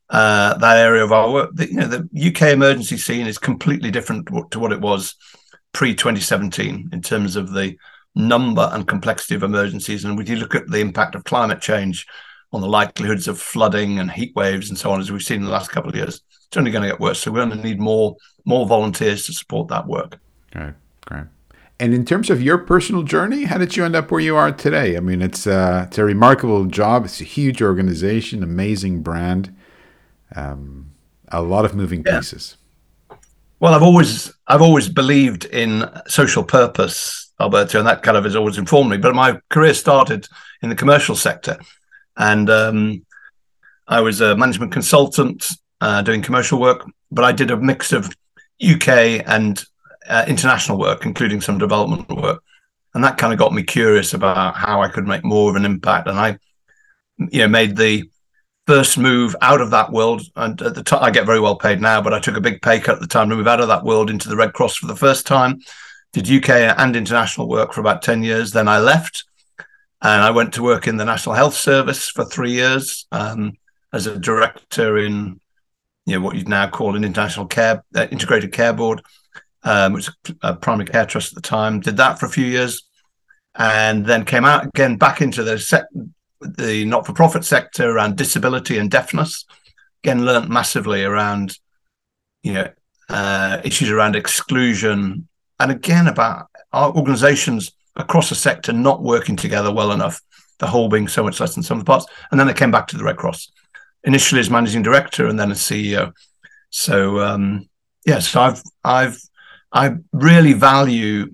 uh, 0.10 0.58
that 0.58 0.77
area 0.77 1.03
of 1.03 1.12
our 1.12 1.32
work. 1.32 1.51
The, 1.53 1.67
you 1.67 1.75
know, 1.75 1.88
the 1.88 2.08
UK 2.29 2.53
emergency 2.53 2.97
scene 2.97 3.27
is 3.27 3.38
completely 3.38 3.91
different 3.91 4.27
to 4.51 4.60
what 4.60 4.71
it 4.71 4.82
was 4.82 5.15
pre 5.73 5.93
2017 5.93 6.89
in 6.91 7.01
terms 7.01 7.36
of 7.36 7.51
the 7.51 7.77
number 8.15 8.69
and 8.71 8.88
complexity 8.88 9.36
of 9.36 9.43
emergencies. 9.43 10.03
And 10.03 10.17
when 10.17 10.27
you 10.27 10.36
look 10.38 10.55
at 10.55 10.67
the 10.67 10.79
impact 10.79 11.15
of 11.15 11.23
climate 11.23 11.62
change, 11.62 12.05
on 12.51 12.62
the 12.62 12.67
likelihoods 12.67 13.27
of 13.27 13.39
flooding 13.39 13.99
and 13.99 14.12
heat 14.12 14.35
waves 14.35 14.69
and 14.69 14.77
so 14.77 14.91
on, 14.91 14.99
as 14.99 15.12
we've 15.12 15.21
seen 15.21 15.38
in 15.38 15.45
the 15.45 15.51
last 15.51 15.71
couple 15.71 15.89
of 15.89 15.95
years. 15.95 16.21
It's 16.47 16.57
only 16.57 16.71
going 16.71 16.83
to 16.83 16.89
get 16.89 16.99
worse. 16.99 17.19
So 17.19 17.31
we're 17.31 17.45
going 17.45 17.57
to 17.57 17.63
need 17.63 17.79
more 17.79 18.15
more 18.45 18.65
volunteers 18.65 19.25
to 19.27 19.33
support 19.33 19.67
that 19.67 19.85
work. 19.85 20.19
Great, 20.51 20.73
great. 21.05 21.25
And 21.79 21.93
in 21.93 22.03
terms 22.03 22.29
of 22.29 22.41
your 22.41 22.57
personal 22.57 23.03
journey, 23.03 23.45
how 23.45 23.57
did 23.57 23.77
you 23.77 23.85
end 23.85 23.95
up 23.95 24.12
where 24.12 24.19
you 24.19 24.35
are 24.35 24.51
today? 24.51 24.97
I 24.97 24.99
mean, 24.99 25.21
it's 25.21 25.47
uh, 25.47 25.85
it's 25.88 25.97
a 25.97 26.03
remarkable 26.03 26.65
job. 26.65 27.05
It's 27.05 27.21
a 27.21 27.25
huge 27.25 27.62
organization, 27.62 28.43
amazing 28.43 29.01
brand, 29.01 29.55
um, 30.35 30.91
a 31.29 31.41
lot 31.41 31.65
of 31.65 31.75
moving 31.75 32.03
yeah. 32.05 32.17
pieces. 32.17 32.57
Well, 33.59 33.73
I've 33.73 33.83
always 33.83 34.33
I've 34.47 34.62
always 34.62 34.89
believed 34.89 35.45
in 35.45 35.89
social 36.07 36.43
purpose, 36.43 37.31
Alberto, 37.39 37.79
and 37.79 37.88
that 37.88 38.03
kind 38.03 38.17
of 38.17 38.23
has 38.25 38.35
always 38.35 38.57
informed 38.57 38.89
me. 38.89 38.97
But 38.97 39.15
my 39.15 39.39
career 39.49 39.73
started 39.73 40.27
in 40.62 40.69
the 40.69 40.75
commercial 40.75 41.15
sector, 41.15 41.57
and 42.19 42.49
um, 42.49 43.05
I 43.88 44.01
was 44.01 44.21
a 44.21 44.36
management 44.36 44.71
consultant 44.71 45.47
uh, 45.82 46.01
doing 46.03 46.21
commercial 46.21 46.60
work, 46.60 46.86
but 47.12 47.25
I 47.25 47.32
did 47.32 47.49
a 47.49 47.58
mix 47.58 47.91
of 47.91 48.13
UK 48.63 49.23
and 49.25 49.63
uh, 50.08 50.25
international 50.27 50.77
work, 50.77 51.05
including 51.05 51.41
some 51.41 51.58
development 51.58 52.10
work, 52.10 52.43
and 52.93 53.03
that 53.03 53.17
kind 53.17 53.32
of 53.32 53.39
got 53.39 53.53
me 53.53 53.63
curious 53.63 54.13
about 54.13 54.55
how 54.55 54.82
I 54.82 54.89
could 54.89 55.08
make 55.08 55.23
more 55.23 55.49
of 55.49 55.55
an 55.55 55.65
impact. 55.65 56.08
And 56.08 56.19
I, 56.19 56.38
you 57.17 57.39
know, 57.39 57.47
made 57.47 57.77
the 57.77 58.10
first 58.67 58.97
move 58.97 59.36
out 59.41 59.62
of 59.62 59.71
that 59.71 59.91
world. 59.91 60.21
And 60.36 60.62
at 60.62 60.75
the 60.75 60.84
time, 60.84 61.03
I 61.03 61.10
get 61.10 61.25
very 61.25 61.39
well 61.39 61.55
paid 61.55 61.79
now, 61.79 62.01
but 62.01 62.13
I 62.13 62.19
took 62.19 62.36
a 62.36 62.41
big 62.41 62.62
pay 62.62 62.79
cut 62.79 62.95
at 62.95 63.01
the 63.01 63.08
time 63.08 63.29
to 63.29 63.36
move 63.36 63.47
out 63.47 63.62
of 63.62 63.69
that 63.69 63.86
world 63.86 64.10
into 64.10 64.27
the 64.27 64.36
Red 64.36 64.53
Cross 64.53 64.75
for 64.75 64.88
the 64.88 64.95
first 64.95 65.25
time. 65.25 65.60
Did 66.12 66.29
UK 66.29 66.49
and 66.77 66.95
international 66.95 67.47
work 67.47 67.71
for 67.71 67.79
about 67.79 68.01
ten 68.01 68.23
years. 68.23 68.51
Then 68.51 68.67
I 68.67 68.79
left 68.79 69.23
and 70.01 70.21
I 70.21 70.31
went 70.31 70.53
to 70.53 70.63
work 70.63 70.88
in 70.88 70.97
the 70.97 71.05
National 71.05 71.35
Health 71.35 71.55
Service 71.55 72.09
for 72.09 72.23
three 72.23 72.51
years 72.51 73.05
um, 73.12 73.53
as 73.91 74.07
a 74.07 74.17
director 74.17 74.97
in 74.97 75.39
you 76.05 76.15
know 76.15 76.21
what 76.21 76.35
you'd 76.35 76.49
now 76.49 76.69
call 76.69 76.95
an 76.95 77.03
international 77.03 77.45
care 77.45 77.83
uh, 77.95 78.07
integrated 78.09 78.51
care 78.51 78.73
board, 78.73 79.01
um, 79.63 79.93
which 79.93 80.07
was 80.07 80.35
a 80.41 80.55
primary 80.55 80.88
care 80.88 81.05
trust 81.05 81.33
at 81.33 81.35
the 81.35 81.47
time. 81.47 81.79
Did 81.81 81.97
that 81.97 82.19
for 82.19 82.25
a 82.25 82.29
few 82.29 82.45
years, 82.45 82.83
and 83.55 84.05
then 84.05 84.25
came 84.25 84.45
out 84.45 84.65
again 84.65 84.95
back 84.95 85.21
into 85.21 85.43
the 85.43 85.59
sec- 85.59 85.85
the 86.41 86.85
not 86.85 87.05
for 87.05 87.13
profit 87.13 87.43
sector 87.43 87.89
around 87.89 88.15
disability 88.15 88.77
and 88.77 88.89
deafness. 88.89 89.45
Again, 90.03 90.25
learned 90.25 90.49
massively 90.49 91.03
around 91.03 91.59
you 92.41 92.53
know 92.53 92.69
uh, 93.09 93.62
issues 93.63 93.89
around 93.91 94.15
exclusion, 94.15 95.27
and 95.59 95.71
again 95.71 96.07
about 96.07 96.47
our 96.71 96.95
organisations 96.95 97.73
across 97.95 98.32
a 98.32 98.36
sector 98.36 98.71
not 98.73 99.02
working 99.02 99.36
together 99.36 99.71
well 99.71 99.91
enough, 99.91 100.21
the 100.60 100.67
whole 100.67 100.89
being 100.89 101.08
so 101.08 101.23
much 101.23 101.39
less 101.39 101.54
than 101.54 101.63
some 101.63 101.80
of 101.80 101.86
the 101.86 101.89
parts. 101.89 102.06
And 102.32 102.39
then 102.39 102.47
they 102.47 102.54
came 102.54 102.71
back 102.71 102.88
to 102.88 102.97
the 102.97 103.04
Red 103.04 103.17
Cross, 103.17 103.52
initially 104.04 104.39
as 104.39 104.49
managing 104.49 104.84
director 104.84 105.28
and 105.28 105.39
then 105.39 105.52
as 105.52 105.60
CEO. 105.60 106.13
So 106.69 107.19
um, 107.19 107.69
yes, 108.06 108.36
I've 108.36 108.62
I've 108.84 109.17
I 109.71 109.95
really 110.13 110.54
value 110.54 111.34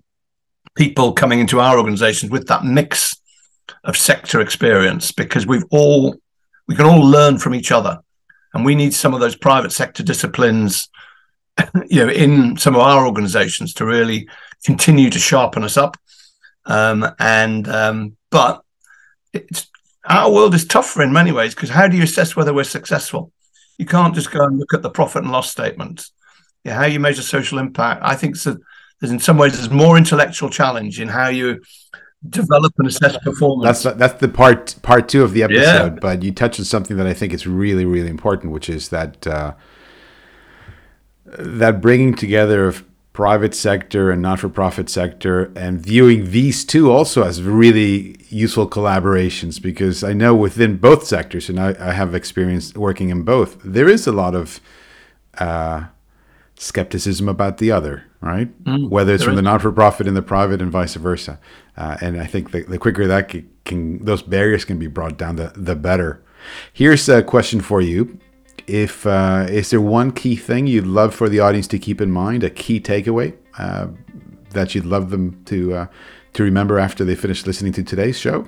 people 0.76 1.14
coming 1.14 1.40
into 1.40 1.60
our 1.60 1.78
organizations 1.78 2.32
with 2.32 2.48
that 2.48 2.64
mix 2.64 3.16
of 3.84 3.98
sector 3.98 4.42
experience 4.42 5.12
because 5.12 5.48
we've 5.48 5.64
all 5.72 6.16
we 6.68 6.76
can 6.76 6.86
all 6.86 7.02
learn 7.04 7.38
from 7.38 7.56
each 7.56 7.72
other 7.72 8.00
and 8.54 8.66
we 8.66 8.76
need 8.76 8.94
sum 8.94 9.14
of 9.14 9.20
those 9.20 9.36
private 9.36 9.72
sector 9.72 10.04
disciplines 10.04 10.90
you 11.88 12.06
know 12.06 12.12
in 12.12 12.58
some 12.58 12.76
of 12.76 12.82
our 12.82 13.06
organizations 13.06 13.74
to 13.74 13.86
really 13.86 14.28
continue 14.64 15.10
to 15.10 15.20
sharpen 15.20 15.64
us 15.64 15.78
up 15.78 15.98
um, 16.66 17.08
and 17.20 17.68
um, 17.68 18.18
but 18.32 18.64
it's 19.34 19.68
our 20.08 20.32
world 20.32 20.54
is 20.54 20.66
tougher 20.66 21.02
in 21.02 21.12
many 21.12 21.32
ways 21.32 21.56
because 21.56 21.70
how 21.70 21.88
do 21.88 21.98
you 21.98 22.04
assess 22.04 22.36
whether 22.36 22.54
we're 22.54 22.64
successful? 22.64 23.32
You 23.78 23.86
can't 23.86 24.16
just 24.16 24.32
go 24.32 24.46
and 24.46 24.58
look 24.58 24.74
at 24.74 24.82
the 24.82 24.90
profit 24.90 25.24
and 25.24 25.32
loss 25.32 25.52
statements. 25.52 26.12
Yeah, 26.64 26.76
how 26.76 26.86
you 26.86 27.00
measure 27.00 27.22
social 27.22 27.60
impact. 27.60 28.02
I 28.04 28.16
think 28.16 28.36
so, 28.36 28.58
there's 29.00 29.12
in 29.12 29.20
some 29.20 29.38
ways 29.38 29.54
there's 29.54 29.70
more 29.70 29.98
intellectual 29.98 30.50
challenge 30.50 31.00
in 31.00 31.08
how 31.08 31.28
you 31.28 31.62
develop 32.28 32.74
and 32.78 32.88
assess 32.88 33.18
performance. 33.18 33.84
That's 33.84 33.98
that's 33.98 34.20
the 34.20 34.30
part 34.30 34.76
part 34.82 35.10
two 35.10 35.24
of 35.24 35.34
the 35.34 35.44
episode. 35.44 35.94
Yeah. 35.94 36.00
But 36.02 36.24
you 36.24 36.32
touched 36.32 36.60
on 36.60 36.66
something 36.66 36.98
that 36.98 37.08
I 37.08 37.14
think 37.14 37.34
is 37.34 37.46
really 37.46 37.86
really 37.86 38.10
important, 38.10 38.52
which 38.52 38.70
is 38.70 38.90
that 38.90 39.28
uh, 39.28 39.54
that 41.26 41.82
bringing 41.82 42.16
together 42.16 42.68
of 42.68 42.84
private 43.16 43.56
sector 43.56 44.12
and 44.12 44.22
not-for-profit 44.22 44.90
sector 44.90 45.50
and 45.56 45.80
viewing 45.80 46.32
these 46.32 46.66
two 46.66 46.92
also 46.92 47.24
as 47.24 47.42
really 47.42 48.18
useful 48.28 48.70
collaborations 48.70 49.62
because 49.62 50.04
I 50.04 50.12
know 50.12 50.36
within 50.36 50.76
both 50.76 51.08
sectors 51.08 51.48
and 51.48 51.58
I, 51.58 51.76
I 51.80 51.94
have 51.94 52.14
experience 52.14 52.74
working 52.76 53.10
in 53.10 53.24
both 53.24 53.58
there 53.64 53.88
is 53.88 54.06
a 54.06 54.12
lot 54.12 54.36
of 54.36 54.60
uh, 55.38 55.86
skepticism 56.58 57.30
about 57.30 57.58
the 57.58 57.72
other 57.72 58.04
right? 58.26 58.64
Mm, 58.64 58.90
whether 58.90 59.14
it's 59.14 59.24
from 59.24 59.34
is. 59.34 59.38
the 59.38 59.44
not-for-profit 59.44 60.08
and 60.08 60.18
the 60.18 60.22
private 60.24 60.60
and 60.60 60.72
vice 60.72 60.96
versa. 60.96 61.40
Uh, 61.78 61.96
and 62.02 62.20
I 62.20 62.26
think 62.26 62.52
the, 62.52 62.64
the 62.64 62.80
quicker 62.80 63.06
that 63.06 63.30
can, 63.30 63.50
can 63.66 64.04
those 64.04 64.24
barriers 64.24 64.66
can 64.66 64.80
be 64.80 64.88
brought 64.88 65.18
down 65.18 65.36
the, 65.36 65.54
the 65.56 65.76
better. 65.76 66.24
Here's 66.74 67.08
a 67.08 67.22
question 67.22 67.62
for 67.62 67.82
you 67.82 68.20
if 68.68 69.06
uh, 69.06 69.46
is 69.50 69.70
there 69.70 69.82
one 69.82 70.12
key 70.12 70.36
thing 70.36 70.68
you'd 70.68 70.88
love 70.88 71.14
for 71.14 71.30
the 71.30 71.40
audience 71.40 71.68
to 71.68 71.80
keep 71.80 72.02
in 72.02 72.12
mind, 72.12 72.44
a 72.44 72.50
key 72.50 72.80
takeaway 72.80 73.36
uh, 73.58 73.88
that 74.52 74.74
you'd 74.76 74.86
love 74.86 75.10
them 75.10 75.44
to 75.46 75.76
uh, 75.76 75.88
to 76.34 76.44
remember 76.44 76.80
after 76.80 77.06
they 77.06 77.16
finish 77.16 77.46
listening 77.46 77.74
to 77.74 77.84
today's 77.84 78.18
show? 78.18 78.48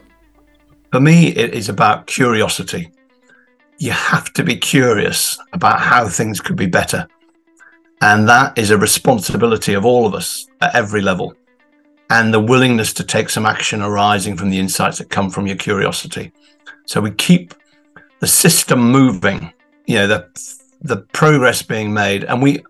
For 0.91 0.99
me, 0.99 1.29
it 1.29 1.53
is 1.53 1.69
about 1.69 2.07
curiosity. 2.07 2.91
You 3.77 3.91
have 3.91 4.33
to 4.33 4.43
be 4.43 4.55
curious 4.55 5.39
about 5.53 5.79
how 5.79 6.07
things 6.07 6.41
could 6.41 6.55
be 6.55 6.65
better, 6.65 7.07
and 8.01 8.27
that 8.27 8.57
is 8.57 8.71
a 8.71 8.77
responsibility 8.77 9.73
of 9.73 9.85
all 9.85 10.05
of 10.07 10.15
us 10.15 10.47
at 10.61 10.75
every 10.75 11.01
level. 11.01 11.33
And 12.09 12.33
the 12.33 12.39
willingness 12.39 12.93
to 12.93 13.03
take 13.03 13.29
some 13.29 13.45
action 13.45 13.81
arising 13.81 14.37
from 14.37 14.49
the 14.49 14.59
insights 14.59 14.97
that 14.97 15.09
come 15.09 15.29
from 15.29 15.45
your 15.45 15.57
curiosity. 15.57 16.31
So 16.85 17.01
we 17.01 17.11
keep 17.11 17.53
the 18.19 18.27
system 18.27 18.79
moving 18.79 19.51
you 19.87 19.95
know 19.95 20.07
the 20.07 20.53
the 20.81 20.97
progress 20.97 21.63
being 21.63 21.93
made, 21.93 22.23
and 22.25 22.41
we 22.41 22.63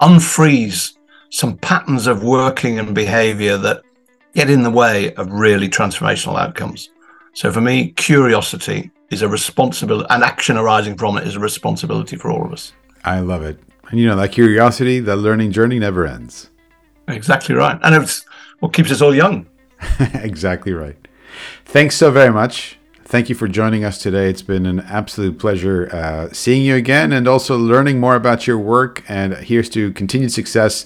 unfreeze 0.00 0.94
some 1.30 1.56
patterns 1.58 2.06
of 2.06 2.24
working 2.24 2.78
and 2.78 2.94
behavior 2.94 3.56
that 3.58 3.82
get 4.34 4.50
in 4.50 4.62
the 4.62 4.70
way 4.70 5.14
of 5.14 5.30
really 5.30 5.68
transformational 5.68 6.38
outcomes. 6.38 6.90
So 7.34 7.52
for 7.52 7.60
me, 7.60 7.90
curiosity 7.90 8.90
is 9.10 9.22
a 9.22 9.28
responsibility, 9.28 10.06
and 10.10 10.24
action 10.24 10.56
arising 10.56 10.96
from 10.96 11.16
it 11.18 11.26
is 11.26 11.36
a 11.36 11.40
responsibility 11.40 12.16
for 12.16 12.30
all 12.30 12.44
of 12.44 12.52
us. 12.52 12.72
I 13.04 13.20
love 13.20 13.42
it. 13.42 13.60
And 13.90 14.00
you 14.00 14.06
know, 14.06 14.16
that 14.16 14.32
curiosity, 14.32 15.00
that 15.00 15.16
learning 15.16 15.52
journey 15.52 15.78
never 15.78 16.06
ends. 16.06 16.50
Exactly 17.08 17.54
right. 17.54 17.78
And 17.82 17.94
it's 17.94 18.24
what 18.60 18.72
keeps 18.72 18.90
us 18.90 19.00
all 19.00 19.14
young. 19.14 19.46
exactly 20.14 20.72
right. 20.72 20.96
Thanks 21.64 21.96
so 21.96 22.10
very 22.10 22.32
much. 22.32 22.77
Thank 23.08 23.30
you 23.30 23.34
for 23.34 23.48
joining 23.48 23.84
us 23.84 23.96
today. 23.96 24.28
It's 24.28 24.42
been 24.42 24.66
an 24.66 24.80
absolute 24.80 25.38
pleasure 25.38 25.88
uh, 25.90 26.28
seeing 26.30 26.62
you 26.62 26.74
again 26.74 27.10
and 27.10 27.26
also 27.26 27.56
learning 27.56 28.00
more 28.00 28.14
about 28.14 28.46
your 28.46 28.58
work. 28.58 29.02
And 29.08 29.32
here's 29.32 29.70
to 29.70 29.92
continued 29.92 30.30
success 30.30 30.84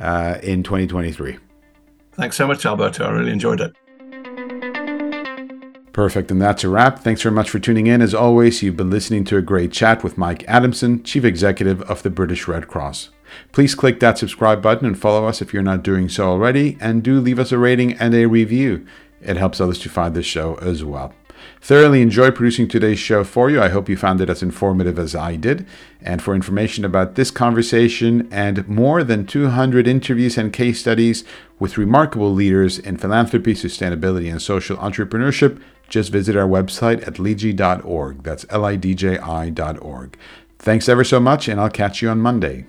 uh, 0.00 0.38
in 0.42 0.64
2023. 0.64 1.38
Thanks 2.14 2.36
so 2.36 2.48
much, 2.48 2.66
Alberto. 2.66 3.04
I 3.04 3.12
really 3.12 3.30
enjoyed 3.30 3.60
it. 3.60 3.76
Perfect. 5.92 6.32
And 6.32 6.42
that's 6.42 6.64
a 6.64 6.68
wrap. 6.68 6.98
Thanks 6.98 7.22
very 7.22 7.32
much 7.32 7.48
for 7.48 7.60
tuning 7.60 7.86
in. 7.86 8.02
As 8.02 8.12
always, 8.12 8.60
you've 8.60 8.76
been 8.76 8.90
listening 8.90 9.22
to 9.26 9.36
a 9.36 9.42
great 9.42 9.70
chat 9.70 10.02
with 10.02 10.18
Mike 10.18 10.42
Adamson, 10.48 11.04
Chief 11.04 11.24
Executive 11.24 11.80
of 11.82 12.02
the 12.02 12.10
British 12.10 12.48
Red 12.48 12.66
Cross. 12.66 13.10
Please 13.52 13.76
click 13.76 14.00
that 14.00 14.18
subscribe 14.18 14.62
button 14.62 14.84
and 14.84 14.98
follow 14.98 15.28
us 15.28 15.40
if 15.40 15.54
you're 15.54 15.62
not 15.62 15.84
doing 15.84 16.08
so 16.08 16.28
already, 16.28 16.76
and 16.80 17.04
do 17.04 17.20
leave 17.20 17.38
us 17.38 17.52
a 17.52 17.56
rating 17.56 17.92
and 17.92 18.14
a 18.14 18.26
review. 18.26 18.84
It 19.20 19.36
helps 19.36 19.60
others 19.60 19.78
to 19.78 19.88
find 19.88 20.16
this 20.16 20.26
show 20.26 20.56
as 20.56 20.82
well. 20.82 21.14
Thoroughly 21.64 22.02
enjoyed 22.02 22.34
producing 22.34 22.66
today's 22.66 22.98
show 22.98 23.22
for 23.22 23.48
you. 23.48 23.62
I 23.62 23.68
hope 23.68 23.88
you 23.88 23.96
found 23.96 24.20
it 24.20 24.28
as 24.28 24.42
informative 24.42 24.98
as 24.98 25.14
I 25.14 25.36
did. 25.36 25.64
And 26.00 26.20
for 26.20 26.34
information 26.34 26.84
about 26.84 27.14
this 27.14 27.30
conversation 27.30 28.28
and 28.32 28.66
more 28.66 29.04
than 29.04 29.26
200 29.26 29.86
interviews 29.86 30.36
and 30.36 30.52
case 30.52 30.80
studies 30.80 31.22
with 31.60 31.78
remarkable 31.78 32.34
leaders 32.34 32.80
in 32.80 32.96
philanthropy, 32.96 33.54
sustainability, 33.54 34.28
and 34.28 34.42
social 34.42 34.76
entrepreneurship, 34.78 35.62
just 35.88 36.10
visit 36.10 36.34
our 36.34 36.48
website 36.48 37.06
at 37.06 37.14
lidji.org. 37.14 38.24
That's 38.24 38.44
L 38.50 38.64
I 38.64 38.74
D 38.74 38.96
J 38.96 39.18
I.org. 39.18 40.16
Thanks 40.58 40.88
ever 40.88 41.04
so 41.04 41.20
much, 41.20 41.46
and 41.46 41.60
I'll 41.60 41.70
catch 41.70 42.02
you 42.02 42.08
on 42.08 42.18
Monday. 42.18 42.66